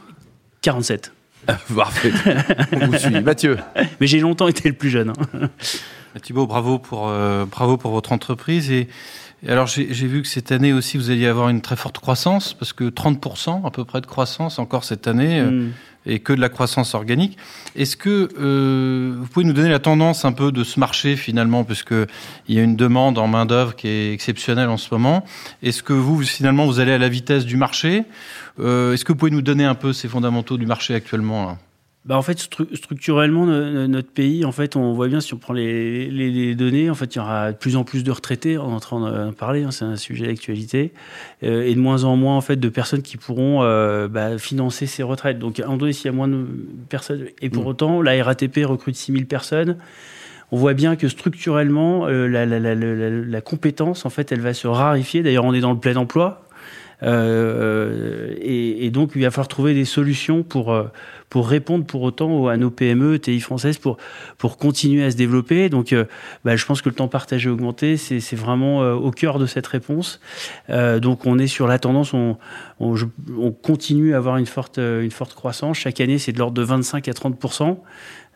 47. 0.61 1.13
Parfait. 1.75 2.11
on 2.73 2.87
vous 2.87 2.97
suit. 2.97 3.21
Mathieu. 3.21 3.57
Mais 3.99 4.07
j'ai 4.07 4.19
longtemps 4.19 4.47
été 4.47 4.67
le 4.69 4.75
plus 4.75 4.89
jeune. 4.89 5.13
Hein. 5.33 5.49
Thibault, 6.21 6.47
bravo 6.47 6.79
pour 6.79 7.11
bravo 7.51 7.77
pour 7.77 7.91
votre 7.91 8.11
entreprise 8.11 8.71
et 8.71 8.87
alors 9.45 9.67
j'ai 9.67 9.85
vu 9.85 10.23
que 10.23 10.27
cette 10.27 10.51
année 10.51 10.73
aussi, 10.73 10.97
vous 10.97 11.11
alliez 11.11 11.27
avoir 11.27 11.49
une 11.49 11.61
très 11.61 11.75
forte 11.75 11.99
croissance, 11.99 12.53
parce 12.53 12.73
que 12.73 12.85
30% 12.85 13.65
à 13.65 13.71
peu 13.71 13.85
près 13.85 14.01
de 14.01 14.07
croissance 14.07 14.57
encore 14.57 14.83
cette 14.83 15.07
année, 15.07 15.39
euh, 15.39 15.51
mm. 15.51 15.71
Et 16.07 16.19
que 16.19 16.33
de 16.33 16.41
la 16.41 16.49
croissance 16.49 16.95
organique. 16.95 17.37
Est-ce 17.75 17.97
que 17.97 18.29
euh, 18.39 19.15
vous 19.17 19.27
pouvez 19.27 19.45
nous 19.45 19.53
donner 19.53 19.69
la 19.69 19.79
tendance 19.79 20.25
un 20.25 20.31
peu 20.31 20.51
de 20.51 20.63
ce 20.63 20.79
marché 20.79 21.15
finalement, 21.15 21.63
puisque 21.63 21.93
il 22.47 22.55
y 22.55 22.59
a 22.59 22.63
une 22.63 22.75
demande 22.75 23.17
en 23.17 23.27
main 23.27 23.45
d'œuvre 23.45 23.75
qui 23.75 23.87
est 23.87 24.13
exceptionnelle 24.13 24.69
en 24.69 24.77
ce 24.77 24.93
moment. 24.93 25.23
Est-ce 25.61 25.83
que 25.83 25.93
vous 25.93 26.23
finalement 26.23 26.65
vous 26.65 26.79
allez 26.79 26.93
à 26.93 26.97
la 26.97 27.09
vitesse 27.09 27.45
du 27.45 27.57
marché? 27.57 28.05
Euh, 28.59 28.93
Est-ce 28.93 29.05
que 29.05 29.11
vous 29.11 29.17
pouvez 29.17 29.31
nous 29.31 29.41
donner 29.41 29.65
un 29.65 29.75
peu 29.75 29.93
ces 29.93 30.07
fondamentaux 30.07 30.57
du 30.57 30.65
marché 30.65 30.95
actuellement 30.95 31.57
bah 32.07 32.17
en 32.17 32.21
fait, 32.21 32.39
structurellement, 32.39 33.45
notre 33.45 34.09
pays, 34.09 34.45
en 34.45 34.53
fait, 34.53 34.77
on 34.77 34.93
voit 34.93 35.09
bien 35.09 35.19
si 35.19 35.33
on 35.33 35.37
prend 35.37 35.51
les, 35.51 36.09
les, 36.09 36.55
données, 36.55 36.89
en 36.89 36.95
fait, 36.95 37.13
il 37.13 37.17
y 37.17 37.21
aura 37.21 37.51
de 37.51 37.57
plus 37.57 37.75
en 37.75 37.83
plus 37.83 38.05
de 38.05 38.11
retraités. 38.11 38.57
On 38.57 38.69
est 38.69 38.73
en 38.73 38.79
train 38.79 38.99
d'en 38.99 39.33
parler, 39.33 39.63
hein, 39.63 39.71
c'est 39.71 39.83
un 39.83 39.97
sujet 39.97 40.27
d'actualité, 40.27 40.93
euh, 41.43 41.63
et 41.63 41.75
de 41.75 41.79
moins 41.81 42.05
en 42.05 42.15
moins 42.15 42.37
en 42.37 42.41
fait 42.41 42.55
de 42.55 42.69
personnes 42.69 43.01
qui 43.01 43.17
pourront 43.17 43.61
euh, 43.61 44.07
bah, 44.07 44.37
financer 44.37 44.85
ces 44.85 45.03
retraites. 45.03 45.37
Donc, 45.37 45.61
en 45.65 45.75
donné, 45.75 45.91
s'il 45.91 46.05
y 46.05 46.07
a 46.07 46.13
moins 46.13 46.29
de 46.29 46.47
personnes, 46.87 47.25
et 47.41 47.49
pour 47.49 47.65
mmh. 47.65 47.67
autant, 47.67 48.01
la 48.01 48.23
RATP 48.23 48.59
recrute 48.63 48.95
6000 48.95 49.27
personnes. 49.27 49.75
On 50.53 50.57
voit 50.57 50.73
bien 50.73 50.95
que 50.95 51.09
structurellement, 51.09 52.07
euh, 52.07 52.25
la, 52.27 52.45
la, 52.45 52.57
la, 52.57 52.73
la, 52.73 53.41
compétence, 53.41 54.05
en 54.05 54.09
fait, 54.09 54.31
elle 54.31 54.39
va 54.39 54.53
se 54.53 54.67
rarifier. 54.67 55.23
D'ailleurs, 55.23 55.43
on 55.43 55.53
est 55.53 55.59
dans 55.59 55.73
le 55.73 55.79
plein 55.79 55.97
emploi. 55.97 56.46
Euh, 57.03 58.35
et, 58.39 58.89
donc, 58.89 59.11
il 59.15 59.21
va 59.21 59.31
falloir 59.31 59.47
trouver 59.47 59.73
des 59.73 59.85
solutions 59.85 60.43
pour, 60.43 60.73
euh, 60.73 60.85
pour 61.29 61.47
répondre 61.47 61.85
pour 61.85 62.01
autant 62.01 62.47
à 62.47 62.57
nos 62.57 62.71
PME, 62.71 63.19
TI 63.19 63.39
françaises, 63.39 63.77
pour, 63.77 63.97
pour 64.37 64.57
continuer 64.57 65.03
à 65.03 65.11
se 65.11 65.17
développer. 65.17 65.69
Donc, 65.69 65.93
euh, 65.93 66.05
bah, 66.45 66.55
je 66.55 66.65
pense 66.65 66.81
que 66.81 66.89
le 66.89 66.95
temps 66.95 67.07
partagé 67.07 67.49
augmenté, 67.49 67.97
c'est 67.97 68.35
vraiment 68.35 68.79
au 68.93 69.11
cœur 69.11 69.39
de 69.39 69.45
cette 69.45 69.67
réponse. 69.67 70.19
Donc, 70.69 71.25
on 71.25 71.37
est 71.39 71.47
sur 71.47 71.67
la 71.67 71.79
tendance, 71.79 72.13
on, 72.13 72.37
continue 73.61 74.13
à 74.13 74.17
avoir 74.17 74.37
une 74.37 74.45
forte, 74.45 74.77
une 74.77 75.11
forte 75.11 75.33
croissance. 75.33 75.77
Chaque 75.77 76.01
année, 76.01 76.17
c'est 76.17 76.31
de 76.31 76.39
l'ordre 76.39 76.55
de 76.55 76.63
25 76.63 77.07
à 77.07 77.13
30 77.13 77.37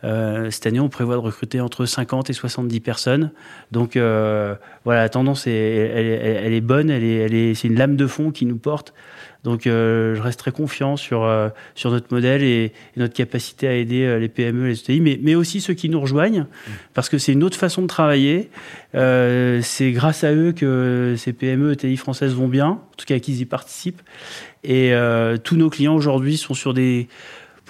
cette 0.03 0.65
année, 0.65 0.79
on 0.79 0.89
prévoit 0.89 1.15
de 1.15 1.21
recruter 1.21 1.61
entre 1.61 1.85
50 1.85 2.29
et 2.29 2.33
70 2.33 2.79
personnes. 2.79 3.31
Donc 3.71 3.95
voilà, 3.95 5.01
la 5.01 5.09
tendance 5.09 5.47
est, 5.47 5.51
elle, 5.51 6.53
est 6.53 6.61
bonne, 6.61 6.89
elle 6.89 7.03
est, 7.03 7.15
elle 7.15 7.33
est, 7.33 7.53
c'est 7.53 7.67
une 7.67 7.77
lame 7.77 7.95
de 7.95 8.07
fond 8.07 8.31
qui 8.31 8.45
nous 8.45 8.57
porte. 8.57 8.93
Donc 9.43 9.61
je 9.65 10.21
reste 10.21 10.39
très 10.39 10.51
confiant 10.51 10.97
sur, 10.97 11.27
sur 11.75 11.91
notre 11.91 12.13
modèle 12.13 12.43
et, 12.43 12.73
notre 12.95 13.13
capacité 13.13 13.67
à 13.67 13.73
aider 13.73 14.19
les 14.19 14.29
PME, 14.29 14.67
les 14.67 14.79
ETI, 14.79 15.01
mais, 15.01 15.19
mais 15.21 15.35
aussi 15.35 15.61
ceux 15.61 15.73
qui 15.73 15.89
nous 15.89 15.99
rejoignent, 15.99 16.45
parce 16.93 17.09
que 17.09 17.17
c'est 17.17 17.33
une 17.33 17.43
autre 17.43 17.57
façon 17.57 17.81
de 17.81 17.87
travailler. 17.87 18.49
c'est 18.93 19.91
grâce 19.91 20.23
à 20.23 20.33
eux 20.33 20.51
que 20.51 21.15
ces 21.17 21.33
PME, 21.33 21.73
ETI 21.73 21.97
françaises 21.97 22.33
vont 22.33 22.47
bien, 22.47 22.67
en 22.67 22.95
tout 22.97 23.05
cas 23.05 23.19
qu'ils 23.19 23.41
y 23.41 23.45
participent. 23.45 24.01
Et 24.63 24.93
euh, 24.93 25.37
tous 25.37 25.55
nos 25.55 25.69
clients 25.69 25.95
aujourd'hui 25.95 26.37
sont 26.37 26.53
sur 26.53 26.73
des, 26.73 27.07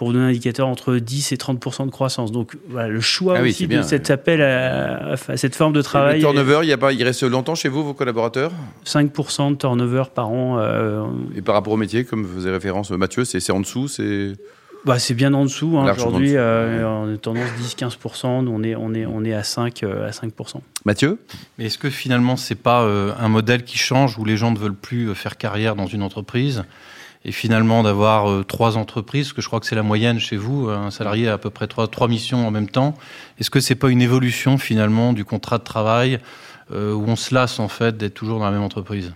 pour 0.01 0.07
vous 0.07 0.13
donner 0.13 0.25
un 0.25 0.29
indicateur, 0.29 0.67
entre 0.67 0.95
10 0.95 1.31
et 1.31 1.37
30 1.37 1.85
de 1.85 1.91
croissance. 1.91 2.31
Donc 2.31 2.57
voilà, 2.67 2.87
le 2.87 3.01
choix 3.01 3.35
ah 3.37 3.43
aussi 3.43 3.67
de 3.67 3.83
cet 3.83 4.09
appel 4.09 4.41
à, 4.41 5.15
cette 5.35 5.53
forme 5.53 5.73
de 5.73 5.83
travail. 5.83 6.15
le 6.15 6.21
turnover, 6.21 6.61
il, 6.63 6.69
y 6.69 6.73
a 6.73 6.77
pas, 6.79 6.91
il 6.91 7.03
reste 7.03 7.21
longtemps 7.21 7.53
chez 7.53 7.69
vous, 7.69 7.83
vos 7.83 7.93
collaborateurs? 7.93 8.51
5% 8.83 9.51
de 9.51 9.55
turnover 9.57 10.05
par 10.15 10.29
an. 10.29 10.57
Euh, 10.57 11.05
et 11.35 11.43
par 11.43 11.53
rapport 11.53 11.73
au 11.73 11.77
métier, 11.77 12.03
comme 12.03 12.23
vous 12.23 12.33
faisait 12.33 12.49
référence 12.49 12.89
Mathieu, 12.89 13.25
c'est 13.25 13.51
en 13.51 13.59
dessous 13.59 13.87
c'est... 13.87 14.33
Bah, 14.85 14.97
c'est 14.97 15.13
bien 15.13 15.35
en 15.35 15.43
dessous. 15.43 15.77
Hein, 15.77 15.93
Aujourd'hui, 15.95 16.35
euh, 16.35 16.83
on 16.83 17.13
est 17.13 17.17
tendance 17.19 17.51
10-15%. 17.61 18.45
Nous, 18.45 18.51
on 18.51 18.63
est, 18.63 18.75
on, 18.75 18.95
est, 18.95 19.05
on 19.05 19.23
est 19.23 19.35
à 19.35 19.41
5%. 19.41 19.85
à 19.85 20.09
5%. 20.09 20.61
Mathieu? 20.83 21.19
Mais 21.59 21.65
est-ce 21.65 21.77
que 21.77 21.91
finalement, 21.91 22.37
c'est 22.37 22.55
pas 22.55 22.81
un 22.81 23.27
modèle 23.27 23.63
qui 23.63 23.77
change 23.77 24.17
où 24.17 24.25
les 24.25 24.35
gens 24.35 24.49
ne 24.49 24.57
veulent 24.57 24.73
plus 24.73 25.13
faire 25.13 25.37
carrière 25.37 25.75
dans 25.75 25.85
une 25.85 26.01
entreprise? 26.01 26.63
Et 27.23 27.31
finalement 27.31 27.83
d'avoir 27.83 28.29
euh, 28.29 28.43
trois 28.43 28.77
entreprises, 28.77 29.33
que 29.33 29.41
je 29.41 29.47
crois 29.47 29.59
que 29.59 29.65
c'est 29.65 29.75
la 29.75 29.83
moyenne 29.83 30.19
chez 30.19 30.37
vous, 30.37 30.69
un 30.69 30.91
salarié 30.91 31.27
a 31.27 31.33
à 31.33 31.37
peu 31.37 31.49
près 31.49 31.67
trois, 31.67 32.07
missions 32.07 32.47
en 32.47 32.51
même 32.51 32.69
temps. 32.69 32.95
Est-ce 33.39 33.49
que 33.49 33.59
c'est 33.59 33.75
pas 33.75 33.89
une 33.89 34.01
évolution 34.01 34.57
finalement 34.57 35.13
du 35.13 35.25
contrat 35.25 35.57
de 35.57 35.63
travail 35.63 36.19
euh, 36.71 36.93
où 36.93 37.05
on 37.07 37.15
se 37.15 37.33
lasse 37.33 37.59
en 37.59 37.67
fait 37.67 37.97
d'être 37.97 38.13
toujours 38.13 38.39
dans 38.39 38.45
la 38.45 38.51
même 38.51 38.63
entreprise? 38.63 39.13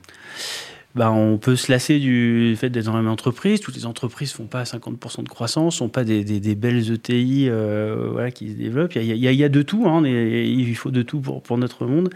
Ben, 0.95 1.09
on 1.09 1.37
peut 1.37 1.57
se 1.57 1.69
lasser 1.69 1.99
du 1.99 2.55
fait 2.57 2.69
d'être 2.69 2.85
dans 2.85 2.93
la 2.93 3.01
même 3.01 3.11
entreprise. 3.11 3.59
Toutes 3.59 3.75
les 3.75 3.85
entreprises 3.85 4.31
font 4.31 4.45
pas 4.45 4.63
50% 4.63 5.23
de 5.23 5.29
croissance, 5.29 5.75
sont 5.75 5.89
pas 5.89 6.05
des, 6.05 6.23
belles 6.55 6.89
ETI 6.89 7.47
euh, 7.49 8.29
qui 8.29 8.51
se 8.51 8.55
développent. 8.55 8.95
Il 8.95 9.03
y 9.03 9.43
a, 9.43 9.49
de 9.49 9.61
tout, 9.61 9.87
hein, 9.87 10.05
il 10.05 10.73
faut 10.75 10.91
de 10.91 11.01
tout 11.01 11.19
pour, 11.19 11.57
notre 11.57 11.85
monde. 11.85 12.09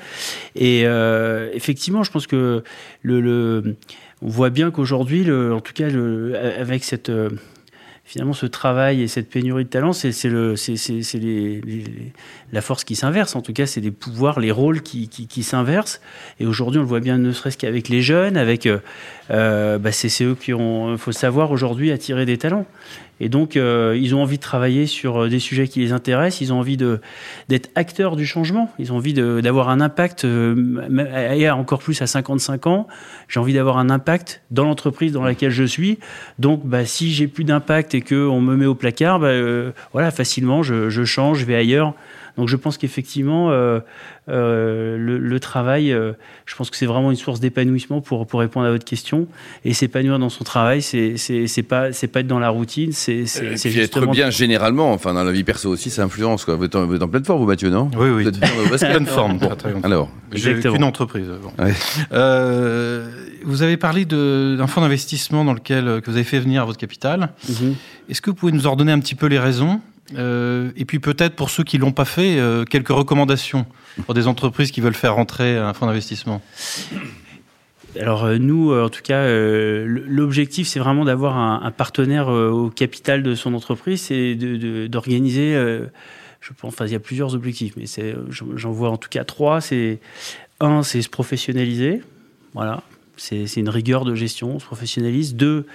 Et 0.56 0.84
euh, 0.86 1.50
effectivement, 1.54 2.04
je 2.04 2.12
pense 2.12 2.26
que 2.26 2.64
le 3.02 3.76
on 4.22 4.28
voit 4.28 4.50
bien 4.50 4.72
qu'aujourd'hui, 4.72 5.32
en 5.32 5.62
tout 5.62 5.74
cas, 5.74 5.88
avec 6.60 6.84
cette 6.84 7.10
euh, 7.10 7.30
finalement 8.04 8.34
ce 8.34 8.48
travail 8.48 9.04
et 9.04 9.08
cette 9.08 9.30
pénurie 9.30 9.66
de 9.66 9.70
talent, 9.70 9.94
c'est 9.94 10.12
la 12.52 12.62
force 12.62 12.84
qui 12.84 12.96
s'inverse. 12.96 13.36
En 13.36 13.42
tout 13.42 13.54
cas, 13.54 13.66
c'est 13.66 13.82
les 13.82 13.92
pouvoirs, 13.92 14.40
les 14.40 14.52
rôles 14.52 14.82
qui, 14.82 15.10
qui, 15.10 15.28
qui 15.28 15.44
s'inversent. 15.44 16.02
Et 16.40 16.46
aujourd'hui, 16.46 16.80
on 16.80 16.84
le 16.84 16.88
voit 16.90 17.02
bien, 17.02 17.18
ne 17.18 17.32
serait-ce 17.32 17.58
qu'avec 17.58 17.88
les 17.88 18.02
jeunes, 18.02 18.36
avec, 18.36 18.66
euh 18.66 18.80
bah, 19.30 19.92
c'est 19.92 20.24
eux 20.24 20.36
qui 20.36 20.54
ont, 20.54 20.98
faut 20.98 21.12
savoir 21.12 21.52
aujourd'hui 21.52 21.92
attirer 21.92 22.26
des 22.26 22.38
talents. 22.38 22.66
Et 23.22 23.30
donc, 23.30 23.58
euh, 23.58 23.98
ils 24.00 24.16
ont 24.16 24.22
envie 24.22 24.38
de 24.38 24.42
travailler 24.42 24.86
sur 24.86 25.24
euh, 25.24 25.30
des 25.30 25.40
sujets 25.40 25.68
qui 25.68 25.80
les 25.82 25.92
intéressent. 25.92 26.42
Ils 26.42 26.54
ont 26.54 26.60
envie 26.60 26.78
d'être 26.78 27.70
acteurs 27.76 28.16
du 28.16 28.26
changement. 28.26 28.72
Ils 28.80 28.94
ont 28.94 28.98
envie 28.98 29.14
d'avoir 29.14 29.70
un 29.70 29.82
impact. 29.82 30.24
Euh, 30.24 31.34
et 31.36 31.50
encore 31.50 31.80
plus 31.80 32.02
à 32.02 32.08
55 32.08 32.68
ans, 32.68 32.88
j'ai 33.28 33.40
envie 33.40 33.54
d'avoir 33.54 33.78
un 33.78 33.90
impact 33.90 34.42
dans 34.52 34.64
l'entreprise 34.64 35.12
dans 35.12 35.24
laquelle 35.24 35.52
je 35.52 35.66
suis. 35.66 36.00
Donc, 36.40 36.66
bah, 36.66 36.86
si 36.86 37.12
j'ai 37.12 37.28
plus 37.28 37.44
d'impact 37.44 37.94
et 37.94 38.02
que 38.02 38.28
on 38.28 38.42
me 38.42 38.56
met 38.56 38.66
au 38.66 38.76
placard, 38.76 39.20
bah, 39.20 39.28
euh, 39.28 39.72
voilà, 39.92 40.12
facilement, 40.12 40.64
je, 40.64 40.90
je 40.90 41.04
change, 41.04 41.40
je 41.40 41.46
vais 41.46 41.56
ailleurs. 41.56 41.94
Donc 42.40 42.48
je 42.48 42.56
pense 42.56 42.78
qu'effectivement, 42.78 43.52
euh, 43.52 43.82
euh, 44.30 44.96
le, 44.98 45.40
travail, 45.42 45.92
euh, 45.92 46.14
je 46.46 46.56
pense 46.56 46.70
que 46.70 46.78
c'est 46.78 46.86
vraiment 46.86 47.12
une 47.12 47.18
source 47.18 47.42
d'épanouissement 47.42 48.00
pour, 48.00 48.26
pour 48.26 48.40
répondre 48.40 48.66
à 48.66 48.72
votre 48.72 48.86
question. 48.86 49.28
Et 49.66 49.74
s'épanouir 49.74 50.20
dans 50.20 50.30
son 50.30 50.46
travail, 50.46 50.82
c'est 50.82 51.18
c'est 51.18 51.64
pas 51.64 51.92
c'est 51.92 52.08
pas 52.08 52.22
être 52.22 52.28
dans 52.28 52.40
la 52.40 52.48
routine, 52.48 52.94
c'est 52.94 53.26
justement 53.26 54.06
être 54.06 54.12
bien 54.12 54.30
généralement. 54.30 54.94
Enfin, 54.94 55.14
dans 55.14 55.26
la 55.26 55.34
vie 55.34 55.44
perso 55.44 55.70
aussi, 55.70 55.90
ça 55.90 56.04
influence. 56.04 56.46
Quoi. 56.46 56.56
Vous, 56.56 56.64
êtes 56.64 56.76
en, 56.76 56.86
vous 56.86 56.96
êtes 56.96 57.04
en 57.04 57.10
pleine 57.10 57.26
forme, 57.26 57.42
vous, 57.42 57.48
Mathieu, 57.48 57.70
non? 57.70 57.92
Oui, 57.98 58.10
oui. 58.10 58.24
Vous 58.24 58.30
êtes 58.30 58.84
en 58.84 58.90
pleine 58.90 59.06
forme. 59.06 59.38
Bon. 59.38 59.52
Alors, 59.84 60.10
j'ai 60.32 60.54
une 60.66 60.86
entreprise. 60.86 61.28
Bon. 61.44 61.52
vous 63.44 63.64
avez 63.64 63.76
parlé 63.76 64.06
d'un 64.06 64.68
fonds 64.68 64.80
d'investissement 64.80 65.44
dans 65.44 65.54
lequel 65.54 66.00
que 66.02 66.10
vous 66.10 66.16
avez 66.16 66.24
fait 66.24 66.40
venir 66.40 66.66
votre 66.66 66.80
capital. 66.80 67.32
Mhm. 67.50 67.76
Est-ce 68.08 68.22
que 68.22 68.30
vous 68.30 68.36
pouvez 68.38 68.54
nous 68.54 68.66
ordonner 68.66 68.94
un 68.94 69.00
petit 69.00 69.16
peu 69.16 69.26
les 69.26 69.40
raisons? 69.40 69.82
Euh, 70.16 70.72
et 70.76 70.86
puis 70.86 71.00
peut-être 71.00 71.36
pour 71.36 71.50
ceux 71.50 71.64
qui 71.64 71.78
l'ont 71.78 71.92
pas 71.92 72.06
fait, 72.06 72.40
euh, 72.40 72.66
quelques 72.66 72.90
recommandations 72.90 73.66
pour 74.06 74.14
des 74.14 74.28
entreprises 74.28 74.72
qui 74.72 74.82
veulent 74.82 74.94
faire 74.94 75.16
rentrer 75.16 75.58
un 75.58 75.74
fonds 75.74 75.86
d'investissement. 75.86 76.42
Alors 78.00 78.26
euh, 78.26 78.38
nous, 78.38 78.74
en 78.74 78.90
tout 78.90 79.02
cas, 79.02 79.28
l'objectif, 79.28 80.68
c'est 80.68 80.80
vraiment 80.80 81.06
d'avoir 81.06 81.38
un, 81.38 81.72
partenaire 81.72 82.28
au 82.30 82.70
capital 82.70 83.24
de 83.24 83.36
son 83.36 83.54
entreprise, 83.54 84.02
c'est 84.02 84.36
d'organiser. 84.36 85.58
enfin, 86.64 86.86
il 86.86 86.92
y 86.92 86.96
a 86.96 87.00
plusieurs 87.00 87.36
objectifs, 87.36 87.74
mais 87.78 87.86
j'en 88.30 88.72
vois 88.72 88.90
en 88.90 88.98
tout 88.98 89.10
cas 89.10 89.24
trois. 89.24 89.62
C'est 89.62 90.00
un, 90.60 90.84
c'est 90.84 91.02
se 91.02 91.10
professionnaliser. 91.10 92.02
Voilà, 92.54 92.82
c'est 93.20 93.58
une 93.58 93.70
rigueur 93.70 94.06
de 94.06 94.16
gestion, 94.16 94.56
on 94.56 94.60
se 94.60 94.66
professionnalise. 94.66 95.36
Deux, 95.36 95.66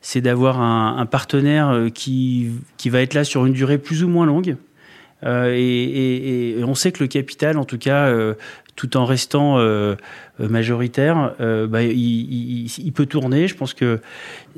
c'est 0.00 0.20
d'avoir 0.20 0.60
un, 0.60 1.06
partenaire 1.06 1.68
euh, 1.68 1.88
qui, 1.88 2.50
qui 2.76 2.88
va 2.88 3.00
être 3.02 3.14
là 3.14 3.24
sur 3.24 3.46
une 3.46 3.52
durée 3.52 3.78
plus 3.78 4.02
ou 4.02 4.08
moins 4.08 4.26
longue. 4.26 4.56
Euh, 5.26 5.52
et, 5.54 6.62
on 6.64 6.74
sait 6.74 6.92
que 6.92 7.02
le 7.02 7.08
capital, 7.08 7.58
en 7.58 7.64
tout 7.64 7.78
cas, 7.78 8.06
euh, 8.06 8.34
tout 8.74 8.96
en 8.96 9.04
restant 9.04 9.58
majoritaire, 10.38 11.32
bah, 11.38 11.82
il, 11.82 12.92
peut 12.94 13.06
tourner. 13.06 13.48
Je 13.48 13.56
pense 13.56 13.72
que 13.74 14.00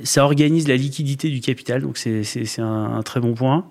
ça 0.02 0.24
organise 0.24 0.66
la 0.66 0.76
liquidité 0.76 1.28
du 1.28 1.40
capital, 1.40 1.82
donc 1.82 1.96
c'est 1.98 2.58
un, 2.58 3.02
très 3.04 3.20
bon 3.20 3.34
point. 3.34 3.66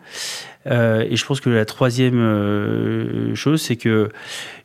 et 0.66 1.16
je 1.16 1.26
pense 1.26 1.42
que 1.42 1.50
la 1.50 1.66
troisième 1.66 3.34
chose, 3.36 3.62
c'est 3.62 3.76
que 3.76 4.10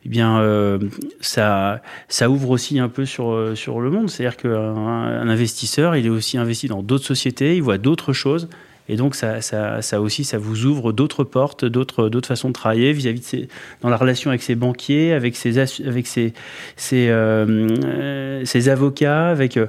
eh 0.05 0.09
bien, 0.09 0.39
euh, 0.39 0.79
ça, 1.21 1.81
ouvre 2.27 2.49
aussi 2.49 2.79
un 2.79 2.89
peu 2.89 3.05
sur, 3.05 3.31
euh, 3.31 3.55
le 3.55 3.89
monde. 3.89 4.09
C'est-à-dire 4.09 4.37
qu'un 4.37 4.51
un 4.51 5.29
investisseur, 5.29 5.95
il 5.95 6.05
est 6.05 6.09
aussi 6.09 6.37
investi 6.37 6.67
dans 6.67 6.83
d'autres 6.83 7.05
sociétés, 7.05 7.55
il 7.55 7.63
voit 7.63 7.77
d'autres 7.77 8.13
choses. 8.13 8.49
Et 8.89 8.95
donc, 8.95 9.15
ça, 9.15 9.41
ça, 9.41 9.81
ça 9.81 10.01
aussi, 10.01 10.23
ça 10.23 10.37
vous 10.37 10.65
ouvre 10.65 10.91
d'autres 10.91 11.23
portes, 11.23 11.65
d'autres, 11.65 12.09
d'autres 12.09 12.27
façons 12.27 12.49
de 12.49 12.53
travailler 12.53 12.91
vis-à-vis 12.93 13.21
de 13.21 13.25
ses, 13.25 13.47
dans 13.81 13.89
la 13.89 13.97
relation 13.97 14.29
avec 14.29 14.41
ses 14.41 14.55
banquiers, 14.55 15.13
avec 15.13 15.35
ses, 15.35 15.57
avec 15.59 16.07
ses, 16.07 16.33
ses, 16.75 17.09
euh, 17.09 18.43
ses 18.45 18.69
avocats, 18.69 19.29
avec. 19.29 19.59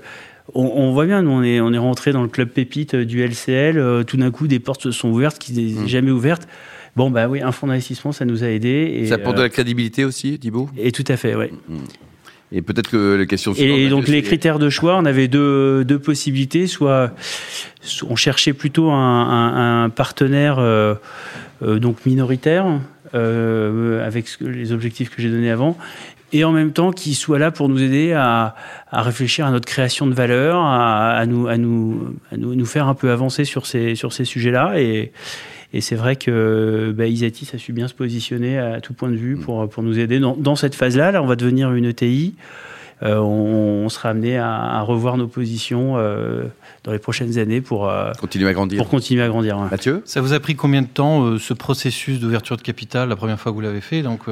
On, 0.52 0.92
voit 0.92 1.06
bien, 1.06 1.22
nous, 1.22 1.30
on 1.30 1.42
est, 1.42 1.58
on 1.58 1.72
est 1.72 1.78
rentré 1.78 2.12
dans 2.12 2.22
le 2.22 2.28
club 2.28 2.50
pépite 2.50 2.94
du 2.94 3.22
LCL. 3.24 4.04
tout 4.04 4.18
d'un 4.18 4.30
coup, 4.30 4.46
des 4.46 4.58
portes 4.58 4.82
se 4.82 4.90
sont 4.90 5.08
ouvertes 5.08 5.38
qui 5.38 5.54
n'étaient 5.54 5.80
mmh. 5.80 5.88
jamais 5.88 6.10
ouvertes. 6.10 6.46
Bon, 6.96 7.10
bah 7.10 7.28
oui, 7.28 7.42
un 7.42 7.50
fonds 7.50 7.66
d'investissement, 7.66 8.12
ça 8.12 8.24
nous 8.24 8.44
a 8.44 8.48
aidés. 8.48 9.00
Et, 9.00 9.06
ça 9.06 9.16
apporte 9.16 9.36
de 9.36 9.42
la 9.42 9.46
euh, 9.46 9.50
crédibilité 9.50 10.04
aussi, 10.04 10.38
Thibault? 10.38 10.68
Et 10.76 10.92
tout 10.92 11.04
à 11.08 11.16
fait, 11.16 11.34
oui. 11.34 11.46
Mm. 11.68 11.78
Et 12.56 12.62
peut-être 12.62 12.88
que 12.88 13.16
les 13.16 13.26
questions. 13.26 13.52
Et 13.54 13.88
donc 13.88 14.06
les 14.06 14.22
critères 14.22 14.60
de 14.60 14.70
choix, 14.70 14.96
on 14.96 15.04
avait 15.04 15.26
deux, 15.26 15.84
deux 15.84 15.98
possibilités. 15.98 16.68
Soit 16.68 17.12
on 18.08 18.14
cherchait 18.14 18.52
plutôt 18.52 18.90
un, 18.90 19.84
un, 19.84 19.90
partenaire 19.90 20.60
euh, 20.60 20.94
euh, 21.62 21.80
donc 21.80 22.06
minoritaire 22.06 22.66
euh, 23.14 24.06
avec 24.06 24.26
les 24.40 24.70
objectifs 24.70 25.10
que 25.10 25.20
j'ai 25.20 25.30
donnés 25.30 25.50
avant, 25.50 25.76
et 26.32 26.44
en 26.44 26.52
même 26.52 26.72
temps 26.72 26.92
qui 26.92 27.14
soit 27.14 27.40
là 27.40 27.50
pour 27.50 27.68
nous 27.68 27.82
aider 27.82 28.12
à, 28.12 28.54
à 28.90 29.02
réfléchir 29.02 29.46
à 29.46 29.50
notre 29.50 29.66
création 29.66 30.06
de 30.06 30.14
valeur, 30.14 30.60
à, 30.60 31.10
à, 31.10 31.26
nous, 31.26 31.48
à, 31.48 31.58
nous, 31.58 32.16
à 32.30 32.36
nous, 32.36 32.54
nous 32.54 32.66
faire 32.66 32.86
un 32.86 32.94
peu 32.94 33.10
avancer 33.10 33.44
sur 33.44 33.66
ces, 33.66 33.96
sur 33.96 34.12
ces 34.12 34.24
sujets-là. 34.24 34.80
Et, 34.80 35.12
et 35.74 35.80
c'est 35.80 35.96
vrai 35.96 36.14
que 36.14 36.94
bah, 36.96 37.06
Isatis 37.08 37.50
a 37.52 37.58
su 37.58 37.72
bien 37.72 37.88
se 37.88 37.94
positionner 37.94 38.58
à 38.58 38.80
tout 38.80 38.94
point 38.94 39.10
de 39.10 39.16
vue 39.16 39.36
pour, 39.36 39.68
pour 39.68 39.82
nous 39.82 39.98
aider. 39.98 40.20
Dans, 40.20 40.36
dans 40.36 40.54
cette 40.54 40.76
phase-là, 40.76 41.10
là, 41.10 41.20
on 41.20 41.26
va 41.26 41.34
devenir 41.34 41.72
une 41.72 41.86
ETI. 41.86 42.34
Euh, 43.02 43.18
on, 43.18 43.88
sera 43.88 44.10
amené 44.10 44.38
à, 44.38 44.80
revoir 44.82 45.16
nos 45.16 45.26
positions 45.26 45.94
euh, 45.96 46.44
dans 46.84 46.92
les 46.92 47.00
prochaines 47.00 47.38
années 47.38 47.60
pour 47.60 47.88
euh, 47.88 48.12
continuer 48.12 48.48
à 48.48 48.52
grandir. 48.52 48.78
Pour 48.78 48.88
continuer 48.88 49.22
à 49.22 49.28
grandir. 49.28 49.58
Mathieu, 49.58 50.02
ça 50.04 50.20
vous 50.20 50.32
a 50.32 50.38
pris 50.38 50.54
combien 50.54 50.80
de 50.80 50.86
temps 50.86 51.36
ce 51.38 51.52
processus 51.52 52.20
d'ouverture 52.20 52.56
de 52.56 52.62
capital 52.62 53.08
la 53.08 53.16
première 53.16 53.40
fois 53.40 53.50
que 53.50 53.56
vous 53.56 53.62
l'avez 53.62 53.80
fait? 53.80 54.02
Donc 54.02 54.22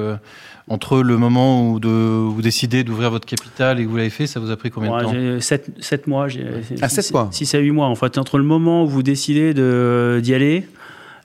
entre 0.69 1.03
le 1.03 1.17
moment 1.19 1.71
où 1.71 1.81
de, 1.81 1.89
vous 1.89 2.41
décidez 2.41 2.85
d'ouvrir 2.85 3.11
votre 3.11 3.27
capital 3.27 3.81
et 3.81 3.85
que 3.85 3.89
vous 3.89 3.97
l'avez 3.97 4.11
fait, 4.11 4.29
ça 4.29 4.39
vous 4.39 4.53
a 4.53 4.57
pris 4.57 4.71
combien 4.71 4.97
de 4.97 5.39
temps? 5.39 5.41
7, 5.41 6.07
mois. 6.07 6.29
Ah, 6.81 6.89
7 6.89 7.13
mois 7.13 7.29
6 7.33 7.55
à 7.57 7.59
8 7.59 7.71
mois. 7.73 7.87
En 7.89 7.97
fait, 7.97 8.17
entre 8.17 8.39
le 8.39 8.45
moment 8.45 8.85
où 8.85 8.89
vous 8.89 9.03
décidez 9.03 9.53
d'y 9.53 10.35
aller, 10.35 10.67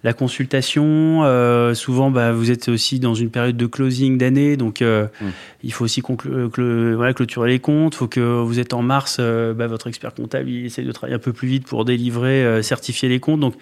la 0.04 0.14
consultation. 0.14 1.24
Euh, 1.24 1.74
souvent, 1.74 2.12
bah, 2.12 2.32
vous 2.32 2.52
êtes 2.52 2.70
aussi 2.70 3.00
dans 3.00 3.16
une 3.16 3.30
période 3.30 3.58
de 3.58 3.66
closing 3.66 4.18
d'année, 4.18 4.58
donc 4.58 4.82
euh, 4.82 5.08
mm. 5.22 5.26
il 5.64 5.74
faut 5.74 5.86
aussi 5.86 6.02
euh, 6.26 6.96
voilà, 6.96 7.14
clôturer 7.14 7.50
les 7.50 7.60
comptes. 7.60 7.96
Il 7.96 7.98
faut 7.98 8.08
que 8.08 8.20
vous 8.20 8.60
êtes 8.60 8.74
en 8.74 8.82
mars, 8.82 9.20
bah, 9.20 9.68
votre 9.68 9.88
expert 9.88 10.14
comptable 10.14 10.50
il 10.50 10.66
essaie 10.66 10.84
de 10.84 10.92
travailler 10.92 11.16
un 11.16 11.20
peu 11.20 11.34
plus 11.34 11.48
vite 11.48 11.68
pour 11.68 11.86
délivrer, 11.86 12.62
certifier 12.64 13.10
les 13.10 13.20
comptes. 13.20 13.40
Donc 13.40 13.56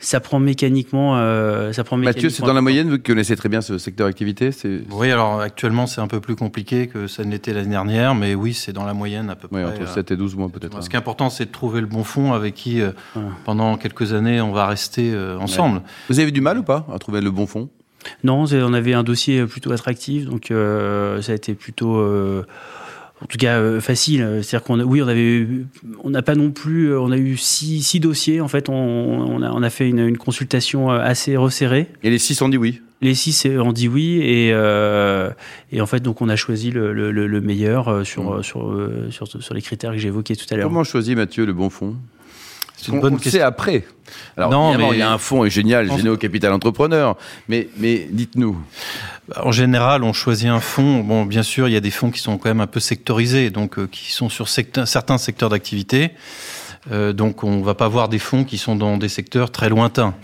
ça 0.00 0.20
prend 0.20 0.40
mécaniquement. 0.40 1.16
Euh, 1.16 1.72
ça 1.72 1.84
prend 1.84 1.96
Mathieu, 1.96 2.30
c'est 2.30 2.42
dans 2.44 2.52
la 2.52 2.60
moyenne, 2.60 2.90
vous 2.90 2.98
connaissez 2.98 3.36
très 3.36 3.48
bien 3.48 3.60
ce 3.60 3.78
secteur 3.78 4.06
d'activité 4.08 4.50
Oui, 4.90 5.10
alors 5.10 5.40
actuellement, 5.40 5.86
c'est 5.86 6.00
un 6.00 6.08
peu 6.08 6.20
plus 6.20 6.36
compliqué 6.36 6.88
que 6.88 7.06
ça 7.06 7.24
ne 7.24 7.30
l'était 7.30 7.52
l'année 7.52 7.70
dernière, 7.70 8.14
mais 8.14 8.34
oui, 8.34 8.54
c'est 8.54 8.72
dans 8.72 8.84
la 8.84 8.94
moyenne 8.94 9.30
à 9.30 9.36
peu 9.36 9.48
oui, 9.52 9.62
près. 9.62 9.72
entre 9.72 9.88
7 9.88 10.10
et 10.10 10.16
12 10.16 10.36
mois 10.36 10.48
peut-être. 10.48 10.82
Ce 10.82 10.88
qui 10.88 10.96
est 10.96 10.98
important, 10.98 11.30
c'est 11.30 11.46
de 11.46 11.52
trouver 11.52 11.80
le 11.80 11.86
bon 11.86 12.04
fond 12.04 12.32
avec 12.32 12.54
qui, 12.54 12.80
pendant 13.44 13.76
quelques 13.76 14.12
années, 14.12 14.40
on 14.40 14.52
va 14.52 14.66
rester 14.66 15.16
ensemble. 15.38 15.82
Vous 16.08 16.18
avez 16.18 16.30
du 16.30 16.40
mal 16.40 16.58
ou 16.58 16.62
pas 16.62 16.86
à 16.92 16.98
trouver 16.98 17.20
le 17.20 17.30
bon 17.30 17.46
fond? 17.46 17.68
Non, 18.24 18.44
on 18.50 18.72
avait 18.72 18.94
un 18.94 19.02
dossier 19.02 19.44
plutôt 19.46 19.72
attractif, 19.72 20.24
donc 20.24 20.50
euh, 20.50 21.20
ça 21.22 21.32
a 21.32 21.34
été 21.34 21.54
plutôt, 21.54 21.96
euh, 21.96 22.44
en 23.22 23.26
tout 23.26 23.38
cas, 23.38 23.58
euh, 23.58 23.80
facile. 23.80 24.40
C'est-à-dire 24.42 24.62
qu'on, 24.62 24.80
oui, 24.80 25.02
on 25.02 25.08
avait, 25.08 25.46
on 26.02 26.10
n'a 26.10 26.22
pas 26.22 26.34
non 26.34 26.50
plus, 26.50 26.96
on 26.96 27.10
a 27.10 27.16
eu 27.16 27.36
six, 27.36 27.82
six 27.82 28.00
dossiers. 28.00 28.40
En 28.40 28.48
fait, 28.48 28.68
on, 28.68 28.74
on, 28.74 29.42
a, 29.42 29.50
on 29.50 29.62
a, 29.62 29.70
fait 29.70 29.88
une, 29.88 30.00
une, 30.00 30.18
consultation 30.18 30.90
assez 30.90 31.36
resserrée. 31.36 31.88
Et 32.02 32.10
les 32.10 32.18
six 32.18 32.40
ont 32.42 32.48
dit 32.48 32.56
oui. 32.56 32.80
Les 33.02 33.14
six 33.14 33.46
ont 33.46 33.72
dit 33.72 33.88
oui, 33.88 34.20
et, 34.22 34.48
et 34.50 35.80
en 35.80 35.86
fait, 35.86 36.00
donc, 36.00 36.20
on 36.20 36.28
a 36.28 36.36
choisi 36.36 36.70
le, 36.70 36.92
le, 36.92 37.10
le 37.10 37.40
meilleur 37.40 38.06
sur, 38.06 38.38
mmh. 38.38 38.42
sur, 38.42 38.78
sur, 39.10 39.42
sur, 39.42 39.54
les 39.54 39.62
critères 39.62 39.92
que 39.92 39.98
j'ai 39.98 40.08
évoqués 40.08 40.36
tout 40.36 40.44
à 40.50 40.56
l'heure. 40.56 40.68
Comment 40.68 40.84
choisit 40.84 41.16
Mathieu 41.16 41.46
le 41.46 41.54
bon 41.54 41.70
fond? 41.70 41.96
C'est 42.80 42.92
une 42.92 43.00
bonne 43.00 43.18
question. 43.18 43.44
après. 43.44 43.84
Alors, 44.36 44.50
non, 44.50 44.76
mais... 44.76 44.88
il 44.92 44.98
y 44.98 45.02
a 45.02 45.12
un 45.12 45.18
fonds 45.18 45.48
génial, 45.48 45.90
Généo 45.90 46.16
Capital 46.16 46.52
Entrepreneur, 46.52 47.16
mais, 47.48 47.68
mais 47.76 48.08
dites-nous. 48.10 48.60
En 49.36 49.52
général, 49.52 50.02
on 50.02 50.12
choisit 50.12 50.48
un 50.48 50.60
fonds. 50.60 51.00
Bon, 51.00 51.24
bien 51.24 51.42
sûr, 51.42 51.68
il 51.68 51.72
y 51.72 51.76
a 51.76 51.80
des 51.80 51.90
fonds 51.90 52.10
qui 52.10 52.20
sont 52.20 52.38
quand 52.38 52.48
même 52.48 52.60
un 52.60 52.66
peu 52.66 52.80
sectorisés, 52.80 53.50
donc 53.50 53.78
euh, 53.78 53.86
qui 53.90 54.12
sont 54.12 54.28
sur 54.28 54.48
certains 54.48 55.18
secteurs 55.18 55.50
d'activité. 55.50 56.10
Euh, 56.90 57.12
donc 57.12 57.44
on 57.44 57.60
va 57.60 57.74
pas 57.74 57.88
voir 57.88 58.08
des 58.08 58.18
fonds 58.18 58.44
qui 58.44 58.56
sont 58.56 58.74
dans 58.74 58.96
des 58.96 59.08
secteurs 59.08 59.50
très 59.50 59.68
lointains. 59.68 60.14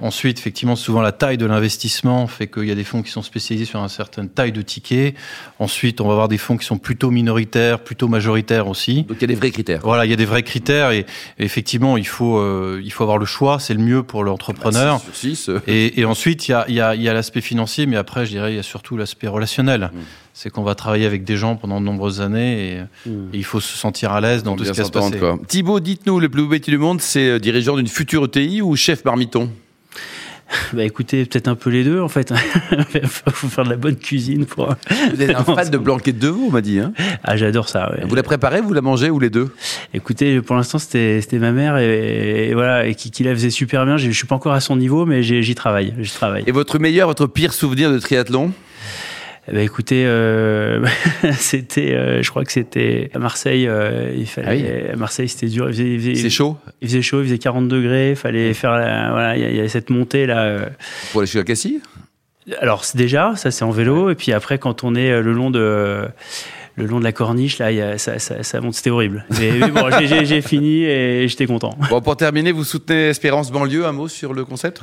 Ensuite, 0.00 0.38
effectivement, 0.38 0.76
souvent 0.76 1.02
la 1.02 1.12
taille 1.12 1.38
de 1.38 1.46
l'investissement 1.46 2.26
fait 2.28 2.46
qu'il 2.46 2.64
y 2.64 2.70
a 2.70 2.74
des 2.74 2.84
fonds 2.84 3.02
qui 3.02 3.10
sont 3.10 3.22
spécialisés 3.22 3.64
sur 3.64 3.80
une 3.80 3.88
certaine 3.88 4.28
taille 4.28 4.52
de 4.52 4.62
ticket. 4.62 5.14
Ensuite, 5.58 6.00
on 6.00 6.06
va 6.06 6.12
avoir 6.12 6.28
des 6.28 6.38
fonds 6.38 6.56
qui 6.56 6.66
sont 6.66 6.78
plutôt 6.78 7.10
minoritaires, 7.10 7.80
plutôt 7.80 8.06
majoritaires 8.06 8.68
aussi. 8.68 9.02
Donc 9.02 9.16
il 9.18 9.22
y 9.22 9.24
a 9.24 9.28
des 9.28 9.34
vrais 9.34 9.50
critères. 9.50 9.80
Voilà, 9.82 10.04
il 10.04 10.10
y 10.10 10.14
a 10.14 10.16
des 10.16 10.24
vrais 10.24 10.44
critères 10.44 10.92
et, 10.92 11.04
effectivement, 11.38 11.96
il 11.96 12.06
faut 12.06 12.38
euh, 12.38 12.80
il 12.84 12.92
faut 12.92 13.02
avoir 13.02 13.18
le 13.18 13.26
choix. 13.26 13.58
C'est 13.58 13.74
le 13.74 13.80
mieux 13.80 14.02
pour 14.02 14.22
l'entrepreneur. 14.22 15.00
Bah, 15.00 15.60
et, 15.66 16.00
et, 16.00 16.04
ensuite, 16.04 16.46
il 16.46 16.52
y 16.52 16.54
a 16.54 16.64
il 16.68 16.74
y 16.74 16.80
a, 16.80 16.94
y 16.94 17.08
a 17.08 17.12
l'aspect 17.12 17.40
financier, 17.40 17.86
mais 17.86 17.96
après, 17.96 18.24
je 18.24 18.30
dirais, 18.30 18.52
il 18.52 18.56
y 18.56 18.60
a 18.60 18.62
surtout 18.62 18.96
l'aspect 18.96 19.26
relationnel. 19.26 19.90
Mmh 19.92 19.98
c'est 20.36 20.50
qu'on 20.50 20.64
va 20.64 20.74
travailler 20.74 21.06
avec 21.06 21.22
des 21.24 21.36
gens 21.36 21.54
pendant 21.54 21.80
de 21.80 21.86
nombreuses 21.86 22.20
années 22.20 22.72
et, 23.06 23.08
hmm. 23.08 23.28
il 23.32 23.44
faut 23.44 23.60
se 23.60 23.78
sentir 23.78 24.10
à 24.10 24.20
l'aise 24.20 24.42
dans 24.42 24.56
tout 24.56 24.64
ce 24.64 24.72
qui 24.72 24.78
va 24.78 24.84
se 24.84 24.90
passer. 24.90 25.20
Thibaut, 25.46 25.80
dites-nous, 25.80 26.18
le 26.18 26.28
plus 26.28 26.42
beau 26.42 26.48
métier 26.48 26.72
du 26.72 26.78
monde, 26.78 27.00
c'est 27.00 27.30
euh, 27.30 27.38
dirigeant 27.38 27.76
d'une 27.76 27.86
future 27.86 28.24
ETI 28.24 28.60
ou 28.60 28.76
chef 28.76 29.04
marmiton 29.04 29.48
bah 30.74 30.84
écoutez, 30.84 31.24
peut-être 31.24 31.48
un 31.48 31.54
peu 31.54 31.70
les 31.70 31.84
deux 31.84 32.00
en 32.00 32.08
fait. 32.08 32.32
Il 32.94 33.08
faut 33.08 33.48
faire 33.48 33.64
de 33.64 33.70
la 33.70 33.76
bonne 33.76 33.96
cuisine 33.96 34.44
pour. 34.44 34.74
Vous 35.12 35.22
êtes 35.22 35.34
un 35.34 35.42
fan 35.56 35.70
de 35.70 35.78
blanquette 35.78 36.18
de 36.18 36.28
veau, 36.28 36.44
on 36.48 36.50
m'a 36.50 36.60
dit. 36.60 36.78
Hein 36.80 36.92
ah, 37.24 37.36
j'adore 37.36 37.68
ça. 37.68 37.90
Ouais. 37.90 38.04
Vous 38.06 38.14
la 38.14 38.22
préparez, 38.22 38.60
vous 38.60 38.74
la 38.74 38.82
mangez 38.82 39.08
ou 39.08 39.18
les 39.18 39.30
deux? 39.30 39.48
Écoutez, 39.94 40.42
pour 40.42 40.54
l'instant, 40.54 40.78
c'était 40.78 41.38
ma 41.38 41.52
mère 41.52 41.78
et, 41.78 42.52
voilà 42.52 42.86
et 42.86 42.94
qui, 42.94 43.10
qui, 43.10 43.24
la 43.24 43.32
faisait 43.32 43.50
super 43.50 43.86
bien. 43.86 43.96
Je 43.96 44.10
suis 44.10 44.26
pas 44.26 44.34
encore 44.34 44.52
à 44.52 44.60
son 44.60 44.76
niveau, 44.76 45.06
mais 45.06 45.22
j'y 45.22 45.54
travaille. 45.54 45.94
travaille. 46.14 46.44
Et 46.46 46.52
votre 46.52 46.78
meilleur, 46.78 47.08
votre 47.08 47.26
pire 47.26 47.54
souvenir 47.54 47.90
de 47.90 47.98
triathlon? 47.98 48.52
Ben, 49.52 49.58
écoutez, 49.58 50.04
euh, 50.06 50.86
c'était, 51.32 51.92
euh, 51.92 52.22
je 52.22 52.30
crois 52.30 52.44
que 52.44 52.52
c'était 52.52 53.10
à 53.14 53.18
Marseille. 53.18 53.68
Euh, 53.68 54.12
il 54.16 54.26
fallait, 54.26 54.86
ah 54.88 54.92
à 54.94 54.96
Marseille, 54.96 55.28
c'était 55.28 55.48
dur. 55.48 55.70
C'est 55.72 56.30
chaud. 56.30 56.56
Il 56.80 56.88
faisait 56.88 57.02
chaud, 57.02 57.20
il 57.20 57.26
faisait 57.26 57.38
40 57.38 57.68
degrés. 57.68 58.10
Il 58.10 58.16
fallait 58.16 58.54
faire, 58.54 58.70
voilà, 58.70 59.36
il 59.36 59.56
y, 59.56 59.60
a 59.60 59.68
cette 59.68 59.90
montée 59.90 60.26
là. 60.26 60.70
Pour 61.12 61.20
aller 61.20 61.30
chez 61.30 61.38
la 61.38 61.44
Cassie 61.44 61.80
Alors 62.60 62.84
déjà, 62.94 63.36
ça 63.36 63.50
c'est 63.50 63.64
en 63.64 63.70
vélo, 63.70 64.10
et 64.10 64.14
puis 64.14 64.32
après 64.32 64.58
quand 64.58 64.82
on 64.82 64.94
est 64.94 65.20
le 65.20 65.32
long 65.32 65.50
de 65.50 66.08
le 66.76 66.86
long 66.86 66.98
de 66.98 67.04
la 67.04 67.12
corniche, 67.12 67.58
là, 67.58 67.70
y 67.70 67.80
a, 67.80 67.98
ça, 67.98 68.18
ça, 68.18 68.42
ça, 68.42 68.60
monte, 68.60 68.74
c'était 68.74 68.90
horrible. 68.90 69.24
Mais, 69.38 69.70
bon, 69.70 69.88
j'ai 70.00 70.42
fini 70.42 70.82
et 70.84 71.28
j'étais 71.28 71.46
content. 71.46 71.76
Bon, 71.88 72.00
pour 72.00 72.16
terminer, 72.16 72.50
vous 72.50 72.64
soutenez 72.64 73.08
Espérance 73.10 73.52
Banlieue, 73.52 73.86
un 73.86 73.92
mot 73.92 74.08
sur 74.08 74.34
le 74.34 74.44
concept? 74.44 74.82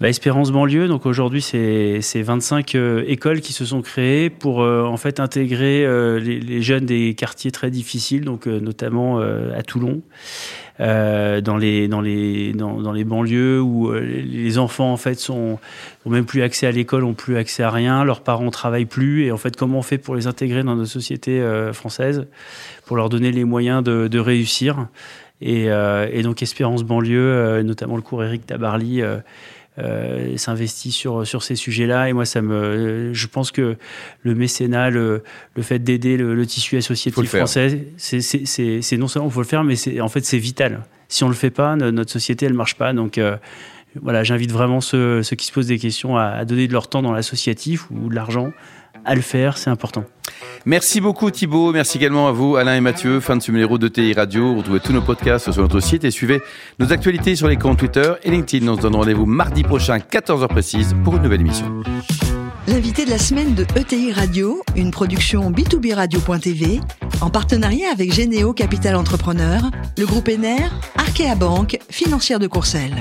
Bah, 0.00 0.08
Espérance 0.08 0.50
Banlieue, 0.50 0.88
donc 0.88 1.06
aujourd'hui, 1.06 1.40
c'est 1.40 2.22
25 2.22 2.74
euh, 2.74 3.04
écoles 3.06 3.40
qui 3.40 3.52
se 3.52 3.64
sont 3.64 3.82
créées 3.82 4.30
pour 4.30 4.62
euh, 4.62 4.84
en 4.84 4.96
fait 4.96 5.20
intégrer 5.20 5.84
euh, 5.84 6.18
les, 6.18 6.40
les, 6.40 6.60
jeunes 6.60 6.86
des 6.86 7.14
quartiers 7.14 7.52
très 7.52 7.70
difficiles, 7.70 8.24
donc 8.24 8.46
notamment 8.46 9.20
à 9.20 9.62
Toulon. 9.62 10.02
Euh, 10.80 11.40
dans 11.40 11.56
les 11.56 11.88
dans 11.88 12.00
les 12.00 12.52
dans, 12.52 12.80
dans, 12.80 12.92
les 12.92 13.02
banlieues 13.02 13.60
où 13.60 13.90
euh, 13.90 13.98
les 14.00 14.58
enfants 14.58 14.92
en 14.92 14.96
fait 14.96 15.16
sont 15.16 15.58
ont 16.04 16.10
même 16.10 16.24
plus 16.24 16.42
accès 16.42 16.68
à 16.68 16.70
l'école, 16.70 17.02
ont 17.04 17.14
plus 17.14 17.36
accès 17.36 17.64
à 17.64 17.70
rien, 17.70 18.04
leurs 18.04 18.20
parents 18.20 18.50
travaillent 18.50 18.84
plus. 18.84 19.24
Et 19.24 19.32
en 19.32 19.36
fait 19.38 19.56
comment 19.56 19.78
on 19.78 19.82
fait 19.82 19.98
pour 19.98 20.14
les 20.14 20.28
intégrer 20.28 20.62
dans 20.62 20.76
nos 20.76 20.86
sociétés 20.86 21.40
euh, 21.40 21.72
françaises, 21.72 22.26
pour 22.86 22.96
leur 22.96 23.08
donner 23.08 23.32
les 23.32 23.44
moyens 23.44 23.82
de, 23.82 24.08
de 24.08 24.18
réussir? 24.18 24.86
Et, 25.40 25.66
et, 25.66 26.22
donc 26.22 26.42
Espérance 26.42 26.82
banlieue, 26.82 27.62
notamment 27.62 27.94
le 27.94 28.02
cours 28.02 28.24
Eric 28.24 28.44
Tabarly 28.44 29.04
euh, 29.78 30.36
s'investit 30.36 30.92
sur 30.92 31.26
sur 31.26 31.42
ces 31.42 31.56
sujets-là. 31.56 32.08
Et 32.08 32.12
moi, 32.12 32.24
ça 32.24 32.42
me, 32.42 33.12
je 33.12 33.26
pense 33.26 33.50
que 33.50 33.76
le 34.22 34.34
mécénat, 34.34 34.90
le, 34.90 35.22
le 35.54 35.62
fait 35.62 35.78
d'aider 35.78 36.16
le, 36.16 36.46
tissu 36.46 36.76
associatif 36.76 37.28
français, 37.28 37.86
c'est 37.96 38.96
non 38.96 39.08
seulement 39.08 39.30
faut 39.30 39.40
le 39.40 39.46
faire, 39.46 39.64
mais 39.64 39.76
c'est 39.76 40.00
en 40.00 40.08
fait 40.08 40.24
c'est 40.24 40.38
vital. 40.38 40.82
Si 41.08 41.24
on 41.24 41.28
le 41.28 41.34
fait 41.34 41.50
pas, 41.50 41.76
notre 41.76 42.10
société 42.10 42.46
elle 42.46 42.54
marche 42.54 42.74
pas. 42.74 42.92
Donc 42.92 43.18
euh, 43.18 43.36
voilà, 44.02 44.24
j'invite 44.24 44.52
vraiment 44.52 44.80
ceux, 44.80 45.22
ceux, 45.22 45.36
qui 45.36 45.46
se 45.46 45.52
posent 45.52 45.68
des 45.68 45.78
questions 45.78 46.16
à, 46.16 46.24
à 46.24 46.44
donner 46.44 46.68
de 46.68 46.72
leur 46.72 46.88
temps 46.88 47.02
dans 47.02 47.12
l'associatif 47.12 47.90
ou 47.90 48.08
de 48.08 48.14
l'argent 48.14 48.52
à 49.08 49.14
le 49.14 49.22
faire, 49.22 49.56
c'est 49.56 49.70
important. 49.70 50.04
Merci 50.66 51.00
beaucoup 51.00 51.30
Thibaut, 51.30 51.72
merci 51.72 51.96
également 51.96 52.28
à 52.28 52.32
vous 52.32 52.56
Alain 52.56 52.76
et 52.76 52.80
Mathieu, 52.80 53.20
fin 53.20 53.36
de 53.36 53.42
ce 53.42 53.50
numéro 53.50 53.78
de 53.78 53.88
TI 53.88 54.12
Radio. 54.12 54.54
Retrouvez 54.54 54.80
tous 54.80 54.92
nos 54.92 55.00
podcasts 55.00 55.50
sur 55.50 55.62
notre 55.62 55.80
site 55.80 56.04
et 56.04 56.10
suivez 56.10 56.42
nos 56.78 56.92
actualités 56.92 57.34
sur 57.34 57.48
les 57.48 57.56
comptes 57.56 57.78
Twitter 57.78 58.12
et 58.22 58.30
LinkedIn. 58.30 58.68
On 58.68 58.76
se 58.76 58.82
donne 58.82 58.96
rendez-vous 58.96 59.24
mardi 59.24 59.62
prochain, 59.62 59.96
14h 59.96 60.46
précise, 60.48 60.94
pour 61.04 61.16
une 61.16 61.22
nouvelle 61.22 61.40
émission. 61.40 61.82
L'invité 62.66 63.06
de 63.06 63.10
la 63.10 63.18
semaine 63.18 63.54
de 63.54 63.64
ETI 63.76 64.12
Radio, 64.12 64.62
une 64.76 64.90
production 64.90 65.50
B2B 65.50 65.94
Radio.tv, 65.94 66.80
en 67.22 67.30
partenariat 67.30 67.90
avec 67.90 68.12
Généo 68.12 68.52
Capital 68.52 68.94
Entrepreneur, 68.94 69.62
le 69.96 70.04
groupe 70.04 70.28
ENER, 70.28 70.68
Arkea 70.98 71.34
Banque, 71.34 71.78
financière 71.88 72.38
de 72.38 72.46
Courcelles. 72.46 73.00